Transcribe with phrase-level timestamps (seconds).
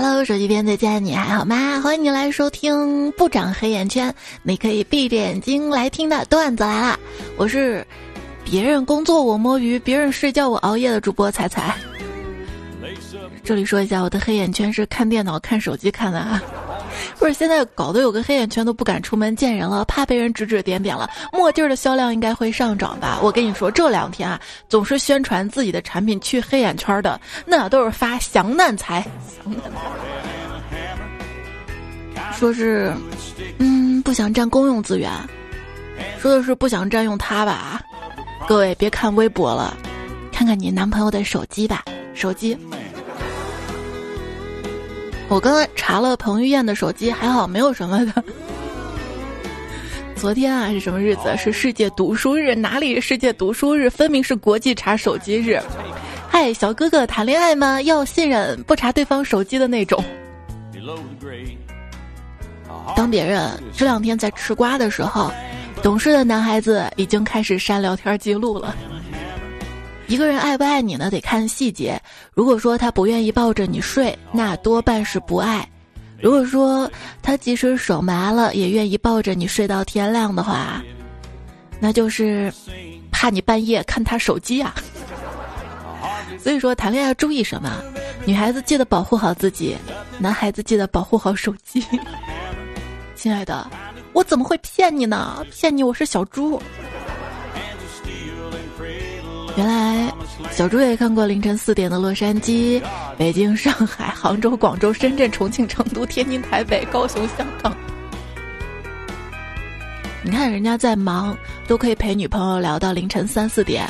[0.00, 1.80] Hello，手机边再见，你还好吗？
[1.80, 7.00] 欢迎你来收听不长黑眼圈，你可以闭着眼睛来听的段子来了！
[7.36, 7.84] 我是
[8.44, 11.74] 别人工作我摸鱼，别人睡觉我熬夜的主播彩彩。
[13.42, 16.40] 这里说一下，我的黑眼圈是看电脑、看手机看的啊。
[17.18, 21.08] 不是现在搞得有个黑眼圈都不敢出门见人了，怕被人指指点点了。
[21.32, 23.18] 墨镜的销量应该会上涨吧？
[23.22, 29.04] 我跟你说，这两天啊，总是宣传自己的产品去黑眼圈的，那都是发降难财。
[32.34, 32.92] 说是，
[33.58, 35.10] 嗯，不想占公用资源，
[36.20, 37.80] 说的是不想占用它吧？
[38.46, 39.76] 各位别看微博了，
[40.32, 41.82] 看看你男朋友的手机吧，
[42.14, 42.56] 手机。
[45.28, 48.24] 我刚刚查了彭于晏的手机，还好没有什么的。
[50.16, 51.36] 昨天啊是什么日子？
[51.36, 52.54] 是世界读书日？
[52.54, 53.90] 哪里世界读书日？
[53.90, 55.60] 分明是国际查手机日。
[56.28, 57.80] 嗨，小哥哥谈恋爱吗？
[57.82, 60.02] 要信任，不查对方手机的那种。
[62.96, 65.30] 当别人这两天在吃瓜的时候，
[65.82, 68.74] 懂事的男孩子已经开始删聊天记录了。
[70.08, 71.10] 一个人爱不爱你呢？
[71.10, 72.00] 得看细节。
[72.32, 75.60] 如果说他不愿意抱着你睡，那多半是不爱；
[76.20, 76.90] 如果说
[77.22, 80.82] 他即使手麻了也愿意抱着你睡到天亮的话，
[81.78, 82.50] 那就是
[83.12, 84.74] 怕你半夜看他手机啊。
[86.40, 87.70] 所以说，谈恋爱注意什么？
[88.24, 89.76] 女孩子记得保护好自己，
[90.18, 91.84] 男孩子记得保护好手机。
[93.14, 93.70] 亲爱的，
[94.14, 95.44] 我怎么会骗你呢？
[95.52, 96.58] 骗你，我是小猪。
[99.56, 99.97] 原来
[100.50, 102.82] 小猪也看过凌晨四点的洛杉矶、
[103.16, 107.76] 北京、上海、杭州、广州、深圳、重庆、成都、天津、台北、高雄、香港。
[110.22, 111.36] 你看人家在忙，
[111.66, 113.88] 都可以陪女朋友聊到凌晨三四点，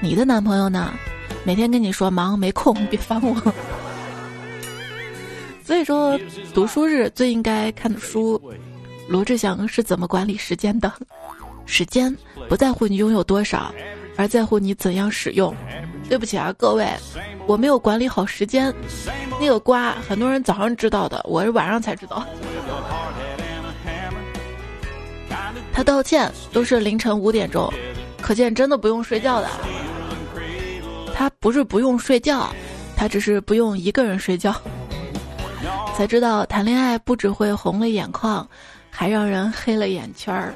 [0.00, 0.92] 你的男朋友呢？
[1.44, 3.54] 每天跟你说忙没空，别烦我。
[5.64, 6.18] 所以说，
[6.54, 8.40] 读书日最应该看的书，
[9.08, 10.92] 罗志祥是怎么管理时间的？
[11.66, 12.14] 时间
[12.48, 13.72] 不在乎你拥有多少。
[14.18, 15.54] 而在乎你怎样使用。
[16.08, 16.88] 对不起啊，各位，
[17.46, 18.74] 我没有管理好时间。
[19.40, 22.26] 那个瓜，很多人早上知道的，我是晚上才知道。
[25.72, 27.72] 他道歉都是凌晨五点钟，
[28.20, 29.48] 可见真的不用睡觉的。
[31.14, 32.48] 他不是不用睡觉，
[32.96, 34.52] 他只是不用一个人睡觉。
[35.94, 38.48] 才知道谈恋爱不只会红了眼眶，
[38.90, 40.54] 还让人黑了眼圈儿。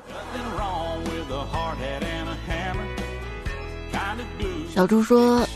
[4.75, 5.47] 小猪说：“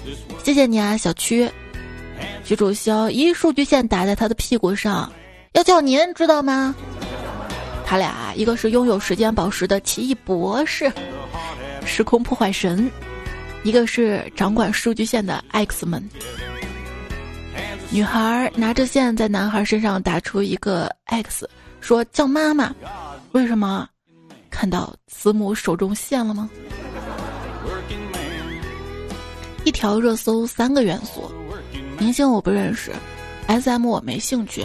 [0.45, 1.51] 谢谢你啊，小区。”
[2.45, 5.11] 徐主潇一数据线打在他的屁股上，
[5.53, 6.75] 要叫您知道吗？
[7.85, 10.93] 他俩一个是拥有时间宝石的奇异博士，
[11.85, 12.89] 时空破坏神；
[13.65, 16.03] 一个是掌管数据线的 X 们。
[17.91, 21.49] 女孩拿着线在男孩身上打出一个 X，
[21.81, 22.75] 说叫妈妈。
[23.33, 23.89] 为什么？
[24.51, 26.49] 看到慈母手中线了吗？
[29.67, 31.29] 一条热搜三个元素，
[31.99, 32.93] 明星我不认识
[33.49, 34.65] ，SM 我没兴趣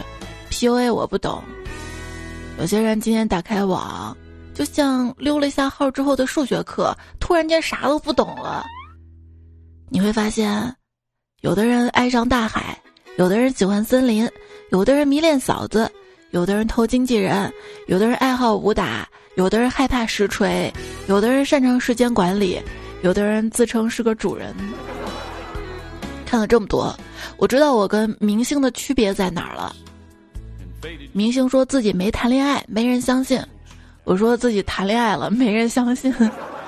[0.52, 1.44] ，PUA 我不懂。
[2.60, 4.16] 有些人今天打开网，
[4.54, 8.64] 就像溜了一下号之后的数学课，突然间啥都不懂了。
[9.90, 10.76] 你会发现，
[11.42, 12.80] 有的人爱上大海，
[13.18, 14.30] 有的人喜欢森林，
[14.70, 15.92] 有的人迷恋嫂子，
[16.30, 17.52] 有的人偷经纪人，
[17.88, 20.72] 有的人爱好武打，有的人害怕实锤，
[21.08, 22.62] 有的人擅长时间管理。
[23.02, 24.56] 有的人自称是个主人，
[26.26, 26.96] 看了这么多，
[27.38, 29.76] 我知道我跟明星的区别在哪儿了。
[31.12, 33.42] 明星说自己没谈恋爱，没人相信；
[34.04, 36.14] 我说自己谈恋爱了，没人相信。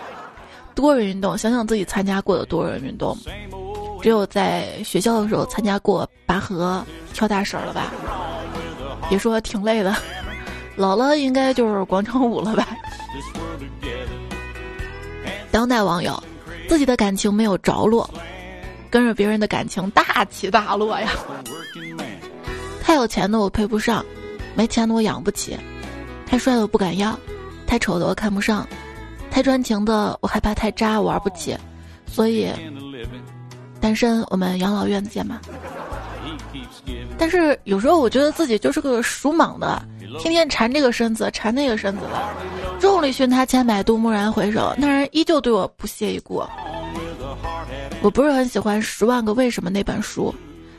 [0.73, 3.15] 多人运动，想想自己参加过的多人运动，
[4.01, 6.83] 只有在学校的时候参加过拔河、
[7.13, 7.93] 跳大绳了吧？
[9.07, 9.95] 别说挺累的，
[10.75, 12.67] 老了应该就是广场舞了吧？
[15.53, 16.21] 当代网友，
[16.67, 18.09] 自己的感情没有着落，
[18.89, 21.07] 跟着别人的感情大起大落呀。
[22.81, 24.03] 太有钱的我配不上，
[24.55, 25.55] 没钱的我养不起，
[26.25, 27.15] 太帅的我不敢要，
[27.67, 28.67] 太丑的我看不上，
[29.29, 31.55] 太专情的我害怕太渣玩不起，
[32.07, 32.49] 所以
[33.79, 35.39] 单身我们养老院见吧。
[37.23, 39.81] 但是有时候我觉得自己就是个属莽的。
[40.19, 42.21] 天天缠这个身子，缠那个身子的，
[42.81, 46.43] 众里寻他千百度，蓦然回首，那人依旧对我不屑一顾。
[48.01, 50.35] 我不是很喜欢《十万个为什么》那本书，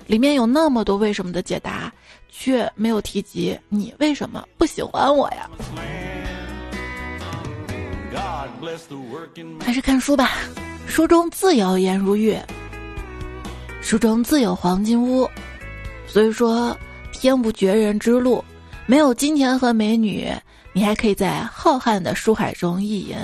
[0.07, 1.91] 里面有那么多为什么的解答，
[2.29, 5.49] 却没有提及你为什么不喜欢我呀？
[9.61, 10.33] 还是看书吧，
[10.87, 12.37] 书中自有颜如玉，
[13.81, 15.27] 书中自有黄金屋，
[16.15, 16.79] 所以说。
[17.17, 18.45] 天无绝人之路，
[18.87, 20.31] 没有金钱和美女，
[20.73, 23.17] 你还可以在浩瀚的书海中意淫。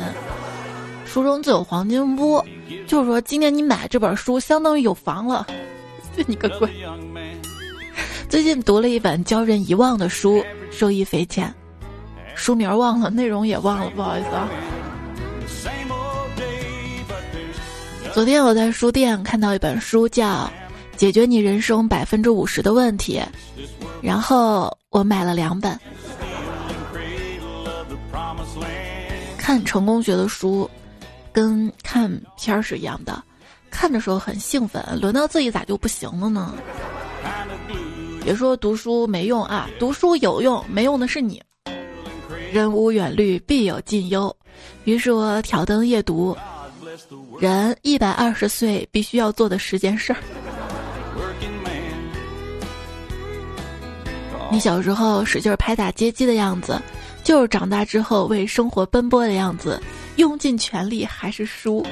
[1.05, 2.43] 书中自有黄金屋，
[2.87, 5.47] 就是说今年你买这本书，相当于有房了。
[6.17, 6.71] 信你个鬼！
[8.29, 11.53] 最近读了一本教人遗忘的书，受益匪浅，
[12.37, 14.49] 书名忘了，内容也忘了，不好意思啊。
[18.15, 20.27] 昨天我在书店看到一本书，叫
[21.00, 23.19] 《解决你人生百分之五十的问题》，
[24.02, 25.81] 然后我买了两本。
[29.38, 30.69] 看成功学的书，
[31.32, 32.06] 跟看
[32.37, 33.25] 片儿是一样的，
[33.70, 36.52] 看的时候很兴奋，轮到自己咋就不行了呢？
[38.23, 41.43] 别说读书没用啊，读书有用，没用的是你。
[42.52, 44.37] 人无远虑，必有近忧，
[44.85, 46.37] 于是我挑灯夜读。
[47.38, 50.19] 人一百二十岁必须要做的十件事儿。
[54.50, 56.81] 你小时候使劲拍打街机的样子，
[57.23, 59.81] 就是长大之后为生活奔波的样子。
[60.17, 61.87] 用尽全力还是输。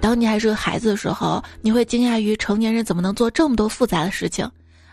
[0.00, 4.46] 当你还是个孩子的时候，你会惊讶于成年人怎么能做这么多复杂的事情；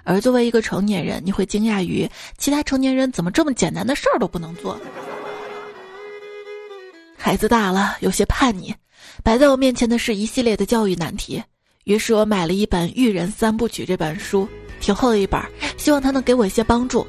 [0.03, 2.09] 而作为一个成年人，你会惊讶于
[2.39, 4.79] 其他成年人怎么这么简单的事儿都不能做。
[7.15, 8.73] 孩子大了，有些叛逆。
[9.23, 11.43] 摆在我面前的是一系列的教育难题，
[11.83, 14.47] 于是我买了一本《育人三部曲》这本书，
[14.81, 15.39] 挺厚的一本，
[15.77, 17.07] 希望他能给我一些帮助。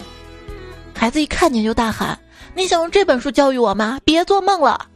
[0.94, 2.16] 孩子一看见就大喊
[2.54, 3.98] ：“你想用这本书教育我吗？
[4.04, 4.86] 别做梦了！”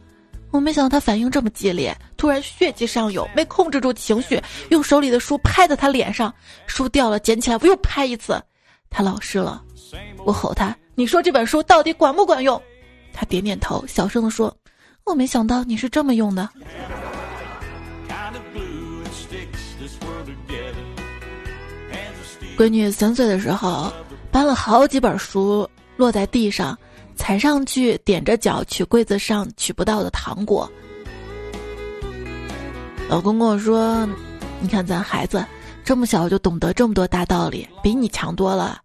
[0.51, 6.33] 我没想到他反应这么激烈，突然血气上涌，没控制住情绪，用手里的书拍在他脸上，
[6.67, 8.41] 书掉了，捡起来我又拍一次，
[8.89, 9.61] 他老实了。
[10.23, 12.61] 我吼他：“你说这本书到底管不管用？”
[13.11, 14.55] 他点点头，小声地说。
[15.03, 16.49] 我没想到你是这么用的。
[22.57, 23.93] 闺女三岁的时候，
[24.31, 26.75] 搬了好几本书落在地上，
[27.15, 30.67] 踩上去，踮着脚取柜子上取不到的糖果。
[33.07, 34.09] 老公跟我说
[34.59, 35.45] ：“你看咱孩子
[35.83, 38.81] 这么小就懂得这么多大道理，比你强多了。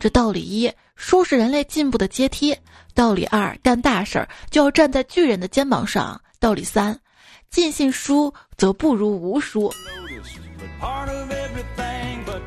[0.00, 2.56] 这道理一，书是人类进步的阶梯。”
[2.94, 6.20] 道理二，干大事儿就要站在巨人的肩膀上。
[6.40, 6.98] 道理三，
[7.48, 9.72] 尽信书则不如无书。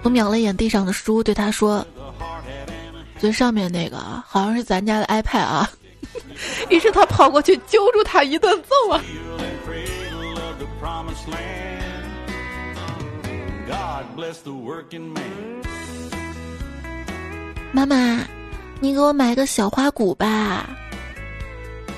[0.08, 1.86] 我瞄了一眼地上的书，对他说
[3.20, 5.70] ：“最上面那个好像是咱家的 iPad 啊。
[6.72, 9.04] ”于是他跑过去揪住他一顿揍啊！
[17.74, 18.26] 妈妈。
[18.80, 20.70] 你给我买个小花鼓吧。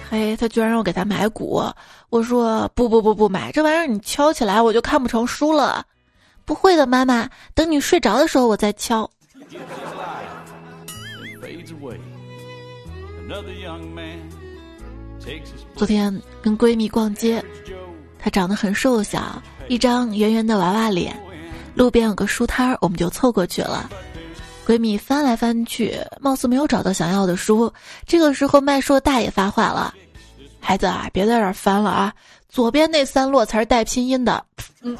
[0.09, 1.63] 嘿，他居然让我给他买鼓，
[2.09, 5.85] 我说不不不不买，这玩意儿你敲起来我就看不成书了。
[6.49, 9.07] 不会的，妈妈，等你睡着的时候我再敲。
[15.75, 17.39] 昨天跟闺蜜逛街，
[18.17, 21.15] 她长得很瘦小，一张圆圆的娃娃脸，
[21.75, 23.87] 路边有个书摊儿，我们就凑过去了。
[24.65, 27.71] 闺蜜翻来翻去，貌似没有找到想要的书。
[28.07, 29.93] 这个时候，卖书的大爷发话了
[30.59, 32.11] ：“孩子啊，别在这儿翻了啊，
[32.49, 34.43] 左边那三摞才是带拼音的。”
[34.81, 34.97] 嗯。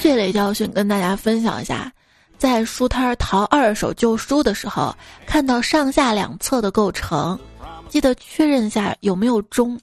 [0.00, 1.92] 血泪教训跟大家分享一下，
[2.38, 7.38] 在书摊淘二手旧书的时候，看到上下两侧的构成，
[7.90, 9.78] 记得确认一下有没有中。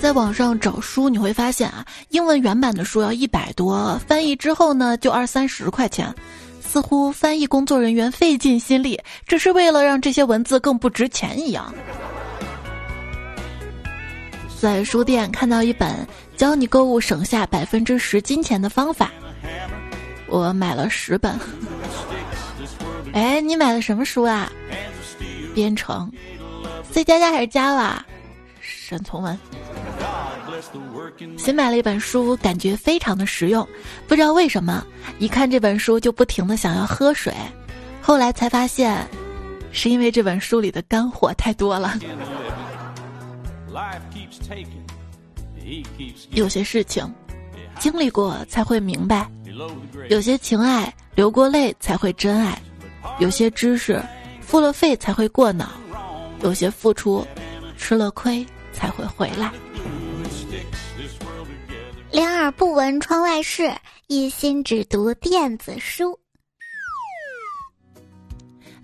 [0.00, 6.14] 在网上找书，你会发现啊，英文原版的书要一百多，翻译之后呢就二三十块钱，
[6.66, 11.74] 似乎翻译工作人员费尽心力，只是为了让这些文字更不值钱一样。
[14.60, 19.10] 在书店看到一本教你购物省下百分之十金钱的方法，
[20.26, 21.38] 我买了十本。
[23.14, 24.50] 哎，你买的什么书啊？
[25.54, 26.10] 编程
[26.90, 27.98] ，C 加加还是 Java？
[28.60, 29.38] 沈从文。
[31.36, 33.66] 新买了一本书，感觉非常的实用，
[34.08, 34.84] 不知道为什么，
[35.20, 37.32] 一看这本书就不停的想要喝水。
[38.02, 39.06] 后来才发现，
[39.70, 41.94] 是因为这本书里的干货太多了。
[46.30, 47.12] 有些事情
[47.78, 49.30] 经历过才会明白，
[50.08, 52.60] 有些情爱流过泪才会真爱，
[53.18, 54.02] 有些知识
[54.40, 55.70] 付了费才会过脑，
[56.42, 57.26] 有些付出
[57.76, 59.52] 吃了亏才会回来。
[62.10, 63.70] 两耳不闻窗外事，
[64.06, 66.18] 一心只读电子书。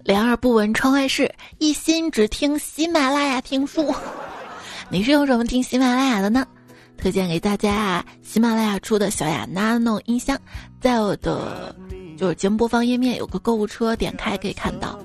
[0.05, 3.93] 两耳不闻窗外事，一心只听喜马拉雅听书。
[4.95, 6.47] 你是用什么听喜马拉雅的呢？
[6.97, 10.39] 推荐给大家啊，喜马拉雅出的小雅 Nano 音箱，
[10.81, 11.75] 在我的
[12.17, 14.97] 就是节目播放页面有个购物车，点开可以看到。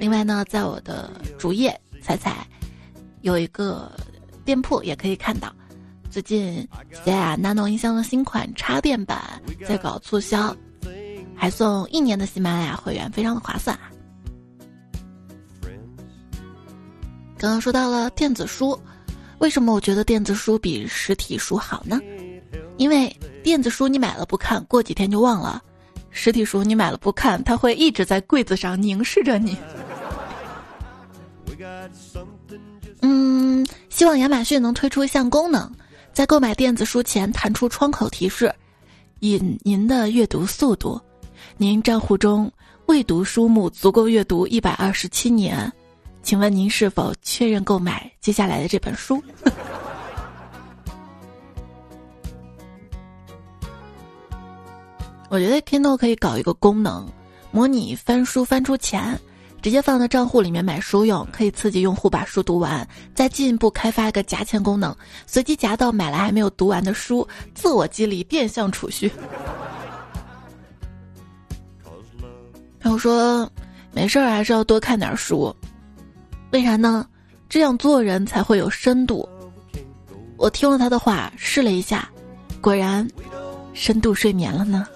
[0.00, 2.44] 另外呢，在我的主页彩彩
[3.20, 3.92] 有一个
[4.44, 5.54] 店铺，也可以看到。
[6.10, 6.68] 最近
[7.04, 10.56] 小雅 Nano 音箱的新款插电版在搞促销，
[11.36, 13.92] 还送一年的喜马拉雅会员，非常的划算啊。
[17.38, 18.76] 刚刚说到了电子书。
[19.38, 22.00] 为什么我觉得电子书比实体书好呢？
[22.78, 25.60] 因为电子书你买了不看，过几天就忘了；
[26.10, 29.56] 实体书你买了不看，它会一直在柜子上凝视着你。
[33.00, 35.70] 嗯，希望亚马逊能推出一项功能，
[36.12, 38.54] 在购买电子书前弹出窗口提示，
[39.20, 41.00] 以您的阅读速度，
[41.56, 42.50] 您账户中
[42.86, 45.70] 未读书目足够阅读一百二十七年。
[46.26, 49.22] 请问您是否确认购买接下来的这本书？
[55.30, 57.08] 我觉得 Kindle 可以搞一个功能，
[57.52, 59.16] 模拟翻书翻出钱，
[59.62, 62.84] 直接放到账户里面买书用，可以刺激用户把书读完。
[63.14, 64.92] 再进一步开发一个夹钱功能，
[65.28, 69.08] 随机夹到买来还没有读完的书，自我激励变相储蓄。
[72.80, 73.48] 朋友说，
[73.92, 75.54] 没事儿还是要多看点书。
[76.56, 77.06] 为啥呢？
[77.50, 79.28] 这样做人才会有深度。
[80.38, 82.08] 我听了他的话，试了一下，
[82.62, 83.06] 果然
[83.74, 84.88] 深度睡眠了呢。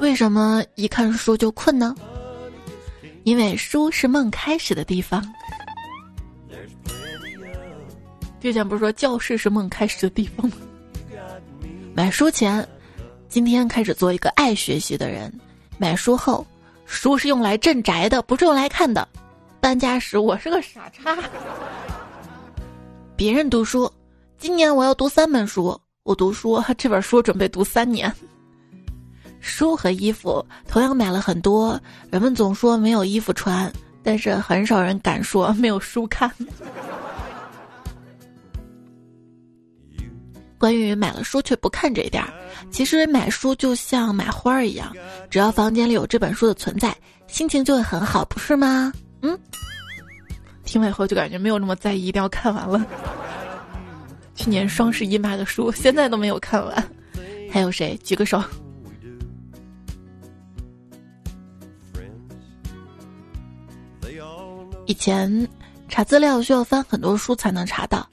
[0.00, 1.94] 为什么一看书就困呢？
[3.22, 5.24] 因为书是梦开始的地方。
[8.40, 10.56] 之前不是说教室是梦开始的地方吗？
[11.94, 12.68] 买书前，
[13.28, 15.32] 今天开始做一个爱学习的人。
[15.78, 16.44] 买书后。
[16.84, 19.06] 书是用来镇宅的，不是用来看的。
[19.60, 21.16] 搬家时我是个傻叉。
[23.16, 23.90] 别人读书，
[24.38, 25.78] 今年我要读三本书。
[26.02, 28.12] 我读书，这本书准备读三年。
[29.40, 33.72] 书和衣服同样买了很多，人们总说没有衣服穿，
[34.02, 36.30] 但是很少人敢说没有书看。
[40.64, 42.32] 关于买了书却不看这一点儿。
[42.70, 44.90] 其实买书就像买花儿一样，
[45.28, 48.90] 只要房间里有这本书的存在，心情就会很好，不是吗？
[49.20, 49.38] 嗯，
[50.64, 52.82] 听完以后就感觉没有那么在意，一定要看完了。
[54.34, 56.90] 去年双十一买的书，现在都没有看完。
[57.50, 57.94] 还有谁？
[58.02, 58.42] 举个手。
[64.86, 65.46] 以前
[65.90, 68.08] 查资料需要翻很多书才能查到，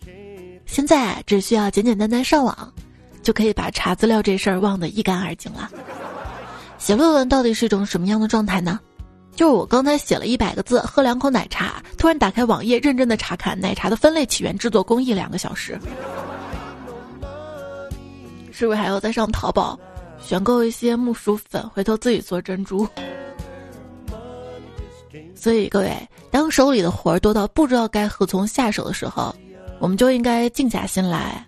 [0.72, 2.74] 现在只需要简简单单上网。
[3.22, 5.70] 就可以把查资料这事儿忘得一干二净了。
[6.80, 8.80] 写论文到底是一种什么样的状态呢？
[9.36, 15.80] 就是我刚才写了一百个字，喝两口奶茶，突然打开网页，认真的查看奶茶的分类、起源、制作工艺，两个小时。
[18.52, 19.80] 是不是还要再上淘宝
[20.20, 22.88] 选购一些木薯粉，回头自己做珍珠？
[25.36, 25.96] 所以各位，
[26.32, 29.36] 当手里的活儿多到不知道该何从下手的时候，
[29.82, 31.44] 我们就应该静下心来。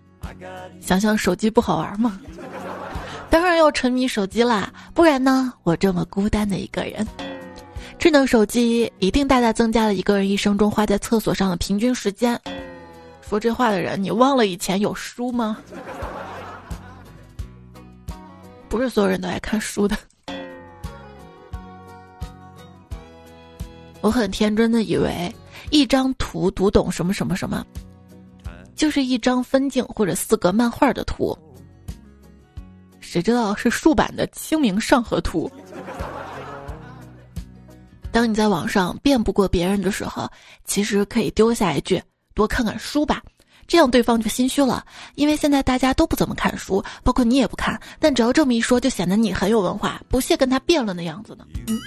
[0.81, 2.19] 想想手机不好玩吗？
[3.29, 5.53] 当然要沉迷手机啦，不然呢？
[5.61, 7.07] 我这么孤单的一个人，
[7.99, 12.39] 智能手机一定大大增加了一个人一生中花在厕所上的平均时间。
[13.21, 15.57] 说这话的人，你忘了以前有书吗？
[18.67, 19.95] 不是所有人都爱看书的。
[24.01, 25.33] 我很天真的以为，
[25.69, 27.63] 一张图读懂什么什么什么。
[28.75, 31.37] 就是一张分镜或者四格漫画的图，
[32.99, 35.49] 谁知道是竖版的《清明上河图》。
[38.11, 40.29] 当你在网上辩不过别人的时候，
[40.65, 42.01] 其实可以丢下一句
[42.35, 43.23] “多看看书吧”，
[43.67, 44.85] 这样对方就心虚了。
[45.15, 51.47] 因为现在大家都不怎么看书，包括你也不看，但只要这么一说，就显得你很有文化，不屑跟他辩论的样子呢。
[51.67, 51.79] 嗯，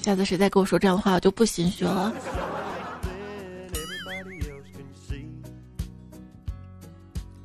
[0.00, 2.12] 下次谁再跟我说这样的话，我就不心虚了。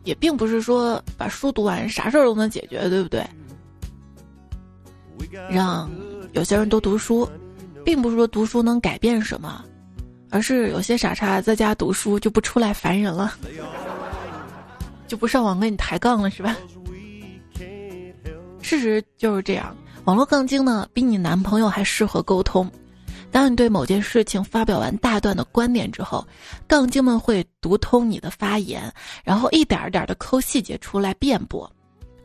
[0.08, 3.28] 也并不是说把书读完啥事儿都能解决，对不对？
[5.50, 5.90] 让
[6.32, 7.30] 有些人多读书，
[7.84, 9.66] 并不是说读书能改变什么，
[10.30, 13.34] 而是有些傻叉在家读书就不出来烦人了，
[15.10, 16.56] 就不上网跟你抬杠了，是吧？
[18.62, 22.72] 事实就是这样，网络杠精呢，比你男朋友还适合沟通。
[23.32, 26.26] 当你对某件事情发表完大段的观点之后，
[26.68, 28.92] 杠精们会读通你的发言，
[29.24, 31.72] 然后一点点的抠细节出来辩驳，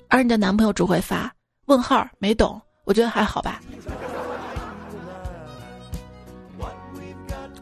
[0.08, 1.32] 而你的男朋友只会发
[1.66, 3.60] 问号没懂，我觉得还好吧。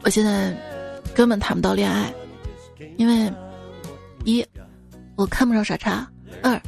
[0.03, 0.57] 我现在
[1.15, 2.13] 根本谈不到恋爱，
[2.97, 3.33] 因为
[4.25, 4.47] 一
[5.17, 6.09] 我看不上傻叉，
[6.43, 6.61] 二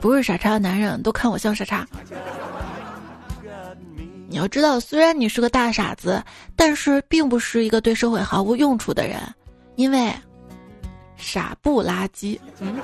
[0.00, 1.86] 不是傻叉的男人都看我像傻叉。
[4.36, 6.22] 你要知道，虽然你是个大傻子，
[6.54, 9.18] 但是并不是一个对社会毫无用处的人，
[9.76, 10.12] 因为
[11.16, 12.38] 傻不拉几。
[12.60, 12.76] 嗯。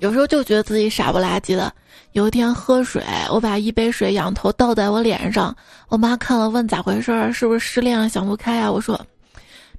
[0.00, 1.72] 有时候就觉得自己傻不拉几的。
[2.10, 5.56] 有一天喝水，我把一杯水仰头倒在我脸上，
[5.86, 8.72] 我妈看了问咋回事儿，是不是失恋了想不开啊？
[8.72, 9.00] 我说，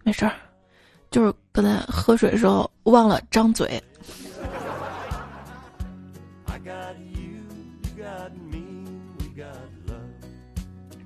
[0.06, 0.32] 没事儿，
[1.10, 3.84] 就是刚才喝水的时候忘了张嘴。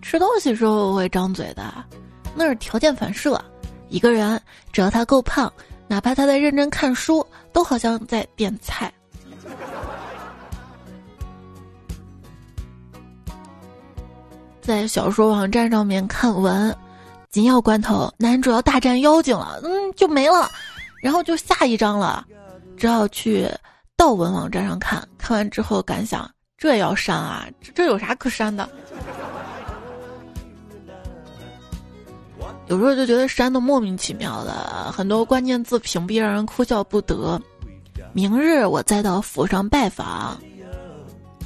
[0.06, 1.74] 吃东西时候会张嘴的，
[2.36, 3.44] 那是条件反射。
[3.90, 4.40] 一个人
[4.72, 5.52] 只要他够胖，
[5.88, 8.94] 哪怕他在认真看书，都好像在点菜。
[14.62, 16.74] 在小说网站上面看文，
[17.32, 20.48] 紧要关头男主要大战妖精了，嗯，就没了，
[21.02, 22.24] 然后就下一章了，
[22.78, 23.50] 只好去
[23.98, 27.48] 道文网站上看看完之后感想：这也要删啊？
[27.60, 28.70] 这这有啥可删的？
[32.68, 37.40] 有时候就觉得删的莫名其妙的，很多关键字屏蔽让人哭笑不得。
[38.12, 40.40] 明日我再到府上拜访，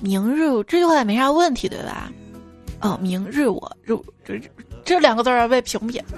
[0.02, 2.12] 明日这句话也没啥问题，对吧？
[2.82, 4.40] 哦，明日我入这
[4.86, 6.02] 这两个字儿被屏蔽。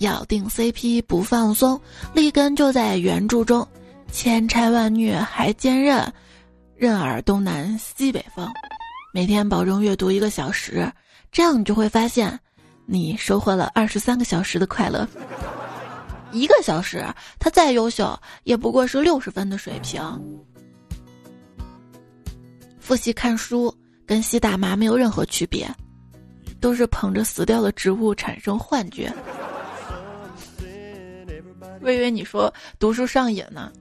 [0.00, 1.80] 咬定 CP 不放松，
[2.12, 3.66] 立根就在原著中，
[4.10, 6.12] 千差万虐还坚韧，
[6.74, 8.50] 任尔东南西北风。
[9.12, 10.90] 每天保证阅读一个小时，
[11.34, 12.38] 这样你就会发现，
[12.86, 15.06] 你收获了二十三个小时的快乐。
[16.30, 17.04] 一个小时，
[17.40, 20.00] 他再优秀，也不过是六十分的水平。
[22.78, 23.74] 复习看书。
[24.06, 25.66] 跟吸大麻没有任何区别，
[26.60, 29.10] 都是捧着死掉的植物产生幻觉。
[31.80, 33.72] 我以为你说读书上瘾呢。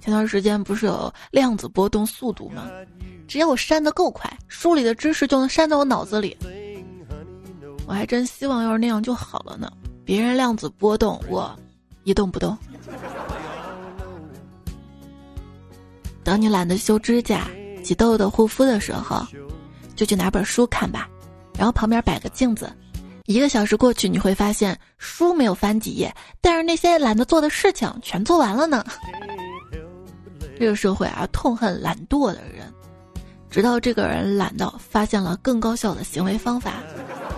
[0.00, 2.68] 前段时间不是有量子波动速度吗？
[3.30, 6.36] 只要我删的够快，书里的知识就能删到我脑子里。
[7.86, 9.70] 我还真希望要是那样就好了呢。
[10.04, 11.56] 别人量子波动，我
[12.02, 12.58] 一动不动。
[16.24, 17.46] 等你懒得修指甲。
[17.84, 19.24] 挤痘痘护肤的时候，
[19.94, 21.08] 就去拿本书看吧，
[21.56, 22.70] 然后旁边摆个镜子，
[23.26, 28.84] 一个小时过去，你会发现书没有翻几页，但是那些懒得做的事情全做完了呢。
[30.58, 32.70] 这个社会啊，痛恨懒惰的人，
[33.50, 36.74] 直到这个人懒到发现了更高效的行为方法。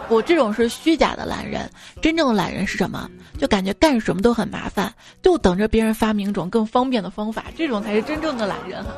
[0.09, 1.71] 我这种是虚假的懒人，
[2.03, 3.09] 真正的懒人是什么？
[3.39, 8.91] 就感觉干什么都很麻烦，就等着别人发明一种更方便的方法，这种才是真正的懒人哈。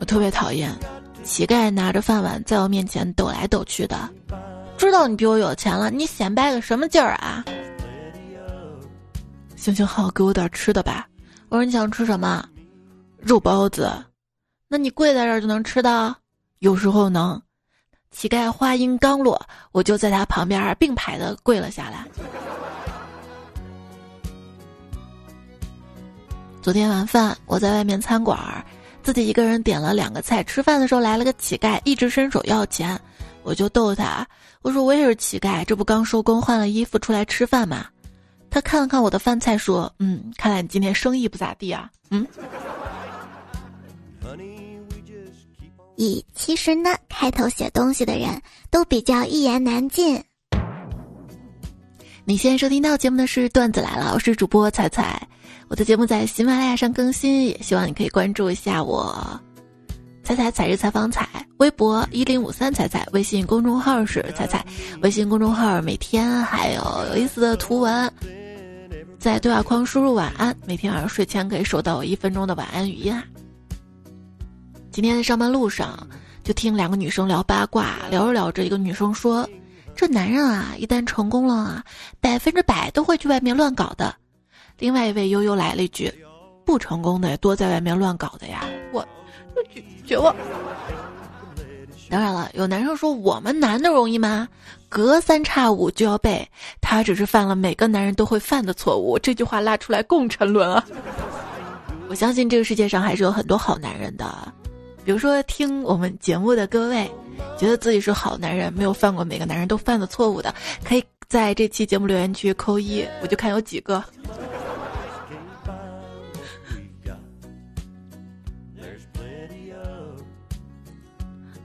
[0.00, 0.74] 我特别讨厌
[1.22, 4.08] 乞丐拿着饭碗在我面前抖来抖去的，
[4.76, 7.44] 知道你比我有钱了，你显摆个什么劲儿啊？
[9.54, 11.06] 行行好，给我点吃的吧。
[11.48, 12.44] 我说你想吃什么？
[13.22, 13.92] 肉包子。
[14.68, 16.14] 那你跪在这儿就能吃到？
[16.60, 17.40] 有时候能。
[18.10, 19.40] 乞丐话音刚落，
[19.72, 22.04] 我就在他旁边并排的跪了下来。
[26.60, 28.64] 昨天晚饭我在外面餐馆儿。
[29.02, 33.00] 自己一个人点了两个菜，吃饭的时候来了个乞丐，一直伸手要钱，
[33.42, 34.26] 我就逗他，
[34.60, 37.86] 我说我也是乞丐，这不刚收工换了衣服出来吃饭吗？
[38.50, 42.26] 他看了看我的饭菜，说：“嗯，看来你今天生意不咋地啊。”嗯。
[46.00, 50.18] 以其实呢，开头写东西的人都比较一言难尽。
[52.24, 55.20] 你现在收听到节目的是段子来了，我是主播彩彩。
[55.68, 59.38] 我的节目在喜马拉雅上更新，也希望你可以关注一下我。
[60.24, 64.64] 彩彩彩日采访彩，微博一零五三彩彩，微信公众号是彩彩，
[65.02, 68.10] 微信公众号每天还有有意思的图文，
[69.18, 73.22] 在对话框输入晚安，每天晚上睡前可以收到我一分钟的晚安语音啊。
[74.92, 75.96] 今天在上班路上
[76.42, 79.48] 就听两个女生聊八卦，聊着聊着，一个女生说
[79.94, 81.84] ：“这男人啊，一旦成功了啊，
[82.20, 84.12] 百分之百都会去外面乱搞的。”
[84.78, 86.12] 另外一位悠悠来了一句
[86.66, 89.06] ：“不成功的也多在外面乱搞的呀。”我
[89.72, 90.34] 绝绝望。
[92.08, 94.48] 当然了，有男生说我们男的容易吗？
[94.88, 96.44] 隔三差五就要被，
[96.80, 99.16] 他只是犯了每个男人都会犯的错误。
[99.16, 100.84] 这句话拉出来共沉沦啊！
[102.08, 104.52] 我相信这个世界上还是有很多好男人的，
[105.04, 107.10] 比如说听我们节目的各位
[107.58, 114.02] 觉得自己是好男人没有犯过每个男人都犯的错误的可以在这期节目留言区扣一我就看有几个。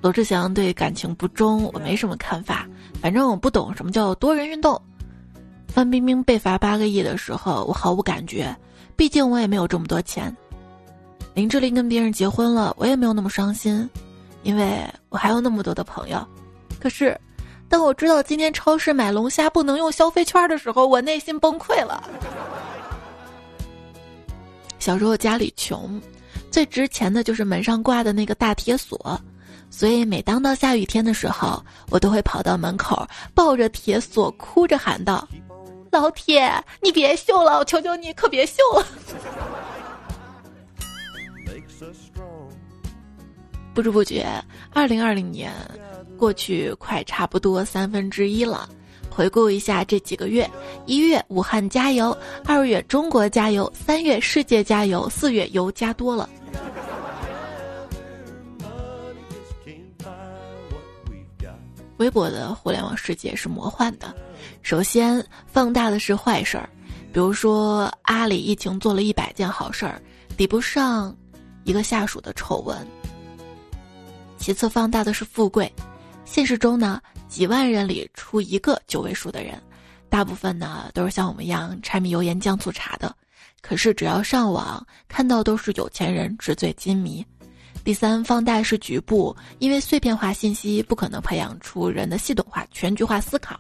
[0.02, 2.68] 罗志祥对感情不忠我没什么看法
[3.02, 4.80] 反正我不懂什么叫多人运动。
[5.68, 8.56] 范冰冰被罚八个亿的时候我毫无感觉
[8.96, 10.36] 毕竟我也没有这么多钱。
[11.36, 13.88] 林志玲跟别人结婚了，我也没有那么伤心，
[14.44, 16.26] 因为我还有那么多的朋友。
[16.80, 17.20] 可是，
[17.68, 22.02] 当我知道今天超市买龙虾不能用消费券的时候，我内心崩溃了。
[24.80, 26.02] 小时候家里穷，
[26.50, 29.20] 最值钱的就是门上挂的那个大铁锁，
[29.70, 35.28] 所以每当到下雨天的时候，我都会跑到门口，抱着铁锁，哭着喊道
[35.92, 36.50] ：“老铁，
[36.82, 38.88] 你别锈了，我求求你，可别锈了。”
[43.76, 44.26] 不知不觉，
[44.72, 45.52] 二零二零年
[46.18, 48.70] 过去快差不多三分之一了。
[49.10, 50.50] 回顾一下这几个月：
[50.86, 56.30] 一月武汉加油，二月中国加油，三月世界加油，四月油加多了。
[61.98, 64.16] 微博的互联网世界是魔幻的，
[64.62, 66.70] 首先放大的是坏事儿，
[67.12, 70.02] 比如说阿里疫情做了一百件好事儿，
[70.38, 71.14] 抵不上
[71.66, 72.78] 一个下属的丑闻。
[74.46, 75.74] 其次，放大的是富贵。
[76.24, 79.60] 现实中呢，几万人里出一个九位数的人，
[80.08, 83.12] 大部分呢都是像我们一样柴米油盐酱醋茶的。
[83.60, 87.26] 可是只要上网看到都是有钱人纸醉金迷。
[87.84, 93.60] 第三，放大是局部，因为碎片化信息不可能培养出人的系统化、全局化思考。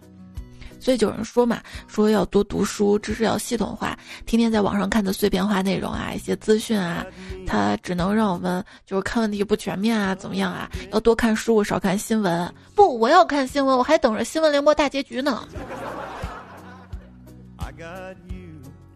[0.85, 3.97] 所以有人说嘛，说要多读书，知识要系统化。
[4.27, 7.03] 天天在网上看的碎片化内容啊，一些资讯啊，
[7.47, 10.69] 它只能让我们就是看问题不全面啊，怎么样啊？
[10.91, 12.53] 要多看书，少看新闻。
[12.75, 15.47] 不，我要看新闻，我还等着新闻联播大结局呢。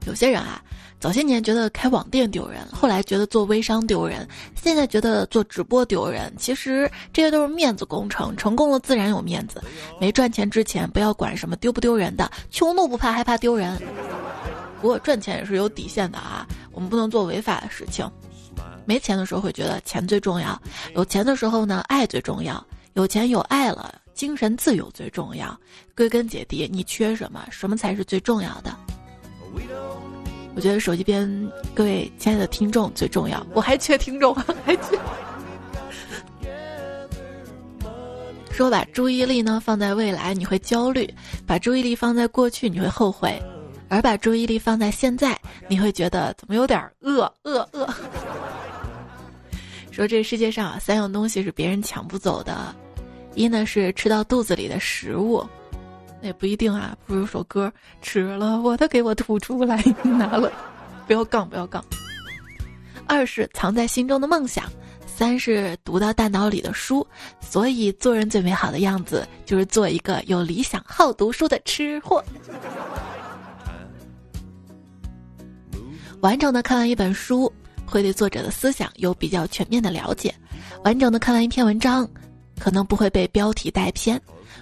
[0.06, 0.62] 有些人啊。
[0.99, 6.33] 早些年觉得开网店丢人，后来觉得做微商丢人，现在觉得做直播丢人。
[6.38, 9.63] 其实这些都是面子工程，成功了自然有面子。
[9.99, 13.81] 没赚钱之前不要管什么丢不丢人的，穷都不怕，害怕丢人。
[14.81, 18.09] 不过赚钱也是有底线的啊，我们不能做违法的事情。
[18.85, 20.62] 没钱的时候会觉得钱最重要，
[20.95, 22.62] 有钱的时候呢，爱最重要。
[22.93, 25.57] 有钱有爱了，精神自由最重要。
[25.95, 28.75] 归根结底，你缺什么，什么才是最重要的。
[30.59, 31.25] 我觉得手机边
[31.73, 34.99] 各位亲爱的听众最重要，我还缺听众，还缺。
[38.51, 41.07] 说把注意力呢放在未来，你会焦虑；
[41.47, 43.41] 把注意力放在过去，你会后悔；
[43.87, 47.87] 而把注意力放在现在，你会觉得怎么有点饿饿饿。
[49.91, 52.75] 说这世界上啊三样东西是别人抢不走的，
[53.33, 55.41] 一呢是吃到肚子里的食物。
[56.21, 60.51] 那也不一定啊，不如首歌吃了我的给我吐出来，拿了，
[61.08, 61.84] 不要杠不要杠。
[63.08, 64.65] 二是藏在心中的梦想，
[65.08, 67.05] 三是读到大脑里的书。
[67.41, 72.23] 所以做人最美好的样子，就是做一个有理想、好读书的吃货。
[76.21, 77.51] 完整的看完一本书，
[77.86, 80.29] 会对作者的思想有比较全面的了解；
[80.84, 82.08] 完整的看完一篇文章，
[82.60, 84.21] 可能不会被标题带偏。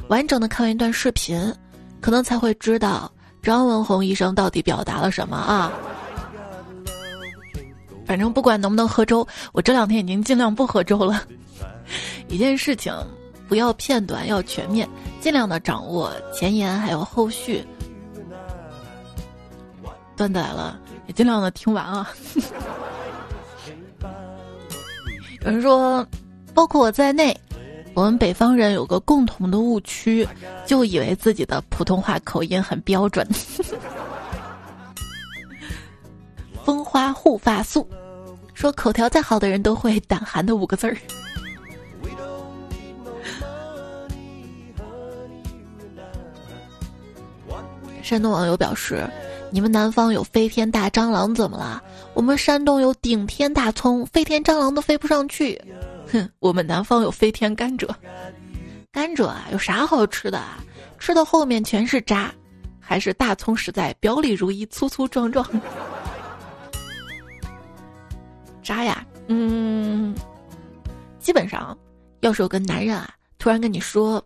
[0.09, 1.53] 完整的看完一段视频，
[1.99, 5.71] 可能才会知道张文宏医生到底表达了什么啊！
[8.05, 11.23] 反正不管能不能喝粥，我这两天已经尽量不喝粥了。
[12.29, 12.93] 一件事情
[13.49, 14.87] 不要片段，要全面，
[15.19, 17.65] 尽量的掌握前言还有后续。
[20.15, 22.09] 断载了，也尽量的听完啊。
[25.41, 26.07] 有人说，
[26.53, 27.37] 包括我在内。
[27.97, 30.27] 我们北方人有个共同的误区，
[30.67, 33.27] 就以为自己的普通话口音很标准。
[36.63, 37.89] 风花护发素，
[38.53, 40.95] 说口条再好的人都会胆寒的五个字儿。
[48.03, 49.09] 山东网友表示
[49.49, 51.81] ：“你们南方有飞天大蟑螂怎么了？
[52.13, 55.59] 我们山东有顶天大葱，飞天蟑螂都飞不上去。”
[56.11, 57.87] 哼，我们南方有飞天甘蔗，
[58.91, 60.57] 甘蔗啊，有啥好吃的啊？
[60.99, 62.33] 吃到后面全是渣，
[62.79, 65.45] 还是大葱实在，表里如一，粗粗壮壮。
[68.63, 70.15] 渣呀，嗯，
[71.19, 71.77] 基本上，
[72.21, 74.23] 要是有个男人啊，突然跟你说，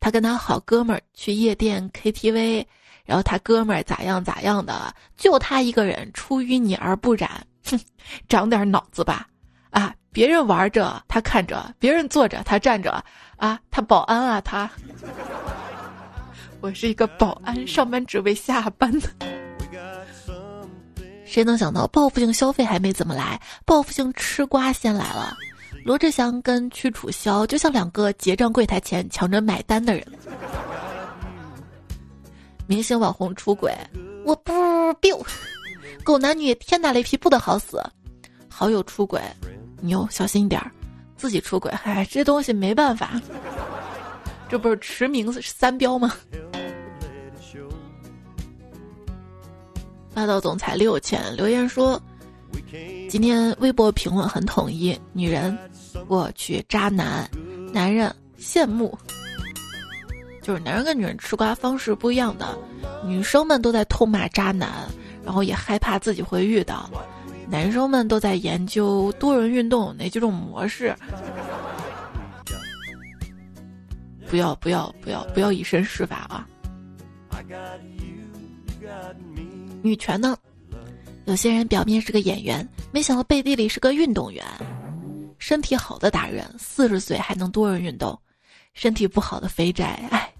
[0.00, 2.66] 他跟他好哥们儿去夜店 KTV，
[3.04, 7.78] 然后他哥们儿咋样咋样的，就他一个人出淤泥而不染，哼，
[8.28, 9.26] 长点脑子吧。
[9.70, 9.94] 啊！
[10.12, 13.02] 别人玩着，他看着；别人坐着，他站着。
[13.36, 14.68] 啊，他保安啊，他。
[16.60, 19.08] 我是一个保安，上班只为下班的。
[21.24, 25.36] 谁能想到报复性消费还没怎么来，报复性吃瓜先来了？
[25.84, 30.04] 罗志祥跟屈楚萧就像两个结账柜台前抢着买单的人。
[32.66, 33.72] 明星网红出轨，
[34.24, 34.52] 我不
[34.94, 35.24] biu，
[36.02, 37.80] 狗男女天打雷劈不得好死。
[38.48, 39.22] 好友出轨，
[39.80, 40.70] 牛小心一点儿，
[41.16, 43.20] 自己出轨，嗨，这东西没办法。
[44.48, 46.14] 这不是驰名三标吗？
[50.14, 52.00] 霸道总裁六千留言说，
[53.08, 55.56] 今天微博评论很统一，女人
[56.08, 57.28] 我去渣男，
[57.72, 58.98] 男人羡慕。
[60.42, 62.58] 就是男人跟女人吃瓜方式不一样的，
[63.04, 64.88] 女生们都在痛骂渣男，
[65.22, 66.90] 然后也害怕自己会遇到；
[67.50, 70.94] 男生们都在研究多人运动哪几种模式。
[74.28, 76.46] 不要不要不要不要以身试法啊！
[79.82, 80.36] 女权呢？
[81.24, 84.44] 有些人表面是个演员，没想到背地里是个运动员。
[85.38, 88.20] 身体好的达人四十岁还能多人运动，
[88.74, 90.30] 身体不好的肥宅，哎。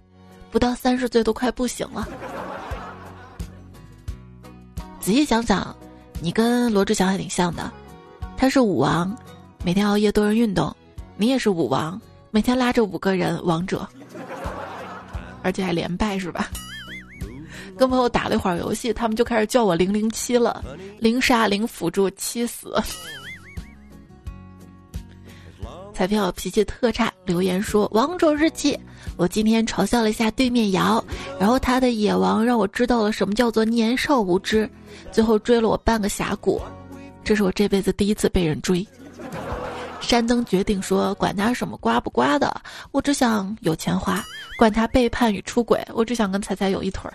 [0.51, 2.09] 不到三十岁都快不行了。
[4.99, 5.77] 仔细想想，
[6.20, 7.70] 你跟罗志祥还挺像的，
[8.37, 9.16] 他是舞王，
[9.64, 10.70] 每天熬夜多人运动；
[11.16, 12.00] 你也是舞王，
[12.31, 13.88] 每天拉着五个人王者，
[15.42, 16.50] 而且还连败是吧？
[17.76, 20.64] 跟朋友打了一会儿游戏，他们就开始叫我零零七了，
[20.98, 22.74] 零杀零辅助七死。
[25.98, 28.78] 彩票脾气特差，留言说王者日记。
[29.16, 31.04] 我今天嘲笑了一下对面瑶，
[31.40, 34.70] 然后他的野王让我知道了什么叫做年少无知，
[35.11, 36.62] 最后追了我半个峡谷，
[37.24, 38.87] 这是我这辈子第一次被人追。
[40.00, 44.22] 山登决定说，管他什么瓜不瓜的，我只想有钱花；
[44.56, 47.14] 管他背叛与出轨，我只想跟彩彩有一腿儿。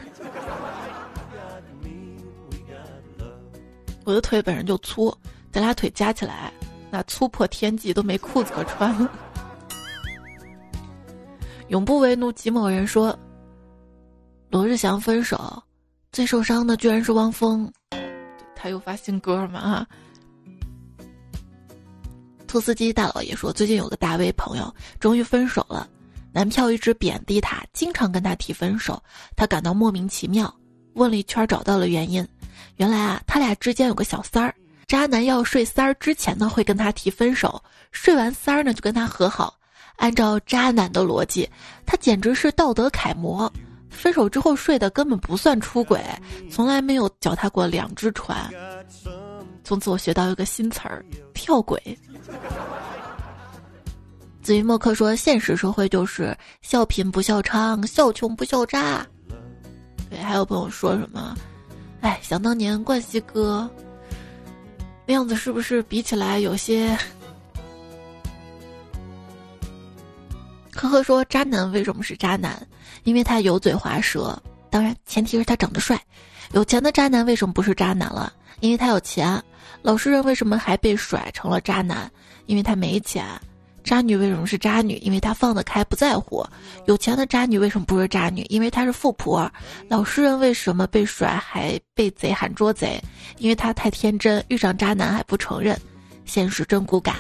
[4.04, 5.18] 我的腿本身就粗，
[5.54, 6.52] 咱俩腿加起来，
[6.94, 9.12] 那粗破天际都没裤子可穿了。
[11.70, 12.32] 永不为奴。
[12.32, 13.18] 吉某人说
[14.52, 15.60] ：“罗志祥分手，
[16.12, 17.68] 最受伤的居然是汪峰，
[18.56, 19.84] 他又发新歌嘛？”
[22.46, 25.90] 兔司机大老爷说：“最近有个大 V 朋友终于分手了，
[26.32, 29.02] 男票一直贬低他，经常跟他提分手，
[29.36, 30.54] 他感到莫名其妙。
[30.94, 32.24] 问了一圈，找到了原因，
[32.76, 34.54] 原来啊，他俩之间有个小三儿。
[34.88, 39.58] 渣男要睡三儿之前呢，会跟他提分手，睡完三儿呢，就跟他和好。”
[39.98, 41.48] 按照渣男的逻辑，
[41.86, 43.52] 他简直是道德楷模。
[43.90, 46.04] 分手之后睡的根本不算出轨，
[46.52, 48.52] 从来没有脚踏过两只船。
[49.64, 51.80] 从此我学到一个新词儿：跳轨。
[54.42, 59.06] 子云墨客说，现实社会就是笑贫不笑娼，笑穷不笑渣。
[60.10, 61.36] 对，还有朋友说什么？
[62.02, 63.70] 哎，想当年冠希哥
[65.06, 66.98] 那样子，是不是比起来有些？
[70.72, 72.68] 呵呵，说渣男为什么是渣男？
[73.04, 74.42] 因为他油嘴滑舌。
[74.70, 76.00] 当然，前提是他长得帅。
[76.52, 78.34] 有钱的渣男为什么不是渣男了？
[78.60, 79.42] 因为他有钱。
[79.82, 82.10] 老实人为什么还被甩成了渣男？
[82.46, 83.26] 因为他没钱。
[83.84, 84.96] 渣女为什么是渣女？
[84.98, 86.46] 因为她放得开，不在乎。
[86.86, 88.46] 有钱的渣女为什么不是渣女？
[88.50, 89.52] 因为她是富婆。
[89.90, 93.00] 老实人为什么被甩还被贼喊捉贼？
[93.38, 95.80] 因为她太天真，遇上渣男还不承认。
[96.26, 97.16] 现实真骨感。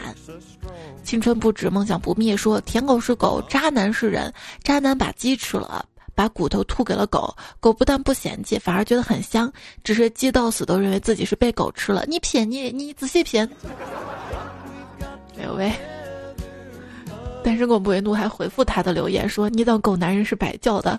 [1.04, 2.36] 青春不止，梦想不灭。
[2.36, 4.34] 说舔狗是狗，渣男是人。
[4.63, 9.52] 渣男把鸡吃了，把骨头吐给了狗，狗不但不嫌弃，反而觉得很香。
[9.84, 12.06] 只是鸡到死都认为自己是被狗吃了。
[12.08, 13.45] 你品，你你仔细品。
[15.38, 15.69] 哎呦喂！
[17.43, 20.97] 单身狗不为奴还回复他的留言说：“你当狗男人是白叫的，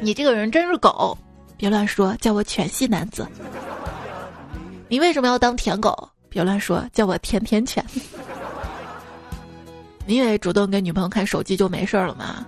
[0.00, 1.16] 你这个人真是狗，
[1.56, 3.26] 别乱说，叫我犬系男子。
[4.88, 6.08] 你为什么要当舔狗？
[6.28, 7.84] 别乱说，叫我甜甜犬。”
[10.06, 12.44] 你以为主动给女朋友看手机就没事了吗？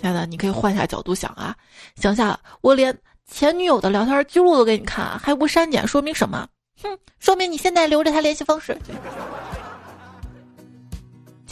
[0.00, 1.54] 亲爱的，你可以换下角度想啊，
[1.94, 2.96] 想下我连
[3.30, 6.48] 前女友的聊天记录都给你看，还不删减，说明什么？
[6.82, 8.76] 哼，说明你现在留着他联系方式。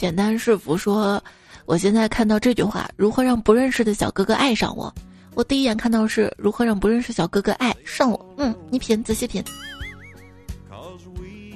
[0.03, 1.23] 简单是福说，
[1.65, 4.93] 我现在看到这句话：如何让不认识的小哥哥爱上我？
[5.33, 8.35] 我第一眼看到是如何让不认识小哥哥爱上我。
[8.37, 9.41] 嗯，你品，仔细品。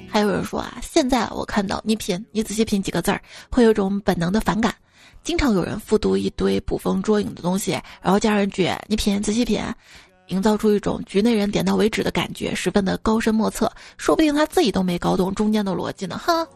[0.08, 4.74] 还有人说啊，现在我看到你品，你仔细品几个字儿，会有种本能的反感。
[5.22, 9.62] 经常有人复读一堆捕风捉影的东西，然后加上句“你品，仔细品”，
[10.28, 13.70] 营造出一种局内人点到为止的感觉，十分的高深莫测。
[13.98, 16.48] 说不定他自己都没搞懂中间的逻辑呢，哈。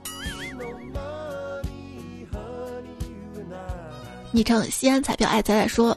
[4.32, 5.96] 昵称西安彩票爱仔仔说：“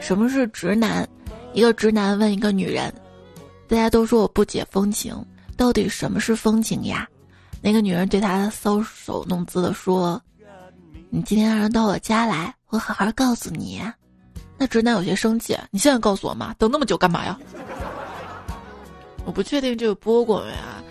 [0.00, 1.08] 什么是直男？”
[1.54, 2.92] 一个直男问一个女人
[3.68, 5.16] ：“大家都说我不解风情。”
[5.56, 7.08] 到底什么是风情呀？
[7.60, 10.20] 那个女人对他搔首弄姿的说
[11.10, 13.80] ：“你今天让人到我家来，我好好告诉你。”
[14.56, 16.54] 那直男有些生气，你现在告诉我嘛？
[16.58, 17.38] 等那么久干嘛呀？
[19.24, 20.82] 我不确定这个播过没啊，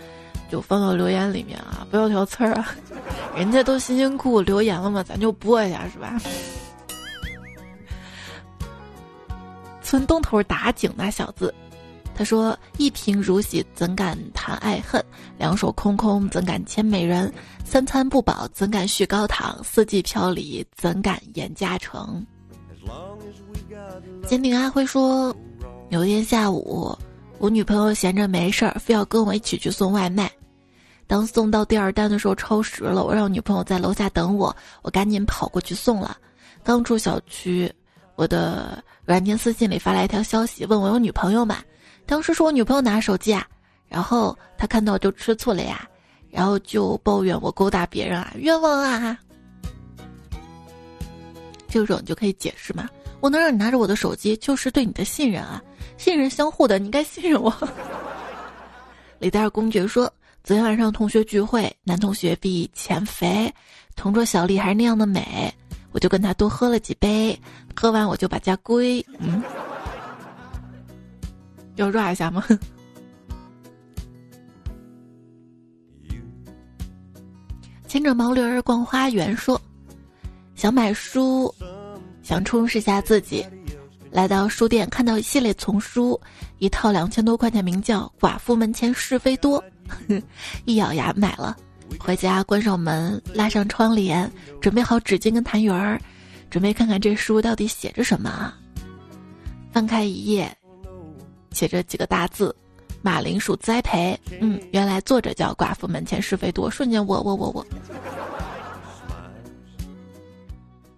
[0.50, 2.74] 就放到留言里面啊，不要挑刺儿啊。
[3.36, 6.20] 人家都辛辛苦苦留言了嘛，咱就播一下是吧？
[9.88, 11.52] 村东头打井那小子，
[12.14, 15.02] 他说：“一贫如洗，怎敢谈爱恨？
[15.38, 17.32] 两手空空，怎敢牵美人？
[17.64, 19.58] 三餐不饱，怎敢续高堂？
[19.64, 22.22] 四季飘离，怎敢言家成？”
[24.28, 25.34] 煎饼阿辉说
[25.88, 26.94] ：“有一天下午，
[27.38, 30.30] 我女朋友闲着没事儿，非要跟我一起去送外卖。
[31.06, 36.14] 当送到第二单的时候，超时了，我让女朋友在楼下等我，我赶紧跑过去送了。
[36.62, 37.72] 刚出小区，
[38.18, 41.58] 我的软件私信里发来一条消息，问我有女朋友吗？
[42.04, 43.46] 当时是我女朋友拿手机啊，
[43.86, 45.88] 然后她看到就吃醋了呀，
[46.28, 49.16] 然后就抱怨我勾搭别人啊，冤枉啊！
[51.68, 52.88] 这种你就可以解释嘛。”
[53.22, 55.62] 我能让你拿着我的手机，就是对你的信任啊，
[55.96, 57.54] 信任相互的，你应该信任我。
[59.20, 63.54] 李大公爵说，昨天晚上同学聚会，男同学比以前肥，
[63.94, 65.54] 同桌小丽还是那样的美，
[65.92, 67.38] 我就跟他多喝了几杯，
[67.74, 69.04] 喝完我就把家归。
[69.18, 69.42] 嗯，
[71.76, 72.44] 要 rap 一下吗？
[77.86, 79.60] 牵着毛驴儿逛花园，说
[80.54, 81.54] 想买书。
[82.22, 83.42] 想充实下自己，
[84.10, 86.20] 来到书店看到一系列丛书，
[86.58, 89.64] 一套两千多块钱，名叫《寡妇门前是非多》，
[90.66, 91.56] 一咬牙买了。
[91.98, 96.00] 回家关上门，拉上窗帘，准备好纸巾跟痰盂儿，
[96.50, 98.52] 准备看看这书到底写着什么。
[99.72, 100.50] 翻开一页，
[101.52, 102.54] 写着几个大字
[103.02, 107.66] ：“马铃薯栽培。”嗯，原来作者叫《寡妇门前是非多》，瞬间我我我我。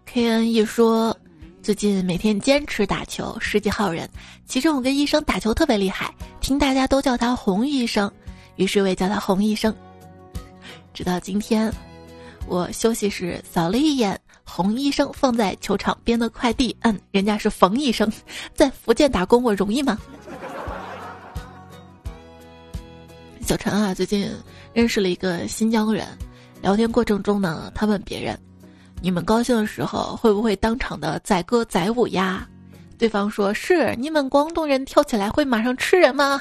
[0.06, 1.16] K N 一说，
[1.62, 4.08] 最近每天坚持打球，十几号人，
[4.46, 8.10] 其中有个医生打球特别厉害，听大家都叫他洪医生，
[8.56, 9.74] 于是我也叫他洪医生。
[10.92, 11.72] 直到今天，
[12.46, 18.10] 我休息时扫了一眼洪医生放在球场边的快递，嗯，人家是冯医生，
[18.54, 19.98] 在福建打工，我容易吗？
[23.46, 24.30] 小陈啊，最近
[24.72, 26.06] 认识了一个新疆人，
[26.62, 28.38] 聊天过程中呢，他问别人。
[29.02, 32.46] 你们高兴的时候会不会当场的载歌载舞呀？
[32.98, 33.96] 对方说是。
[33.96, 36.38] 你们广东人跳起来会马上吃人吗？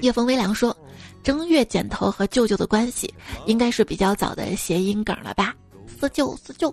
[0.00, 0.76] 夜风微凉说，
[1.22, 3.12] 正月剪头和舅舅的关系
[3.46, 5.54] 应该是比较早的谐音梗了吧？
[5.98, 6.72] 四舅四舅。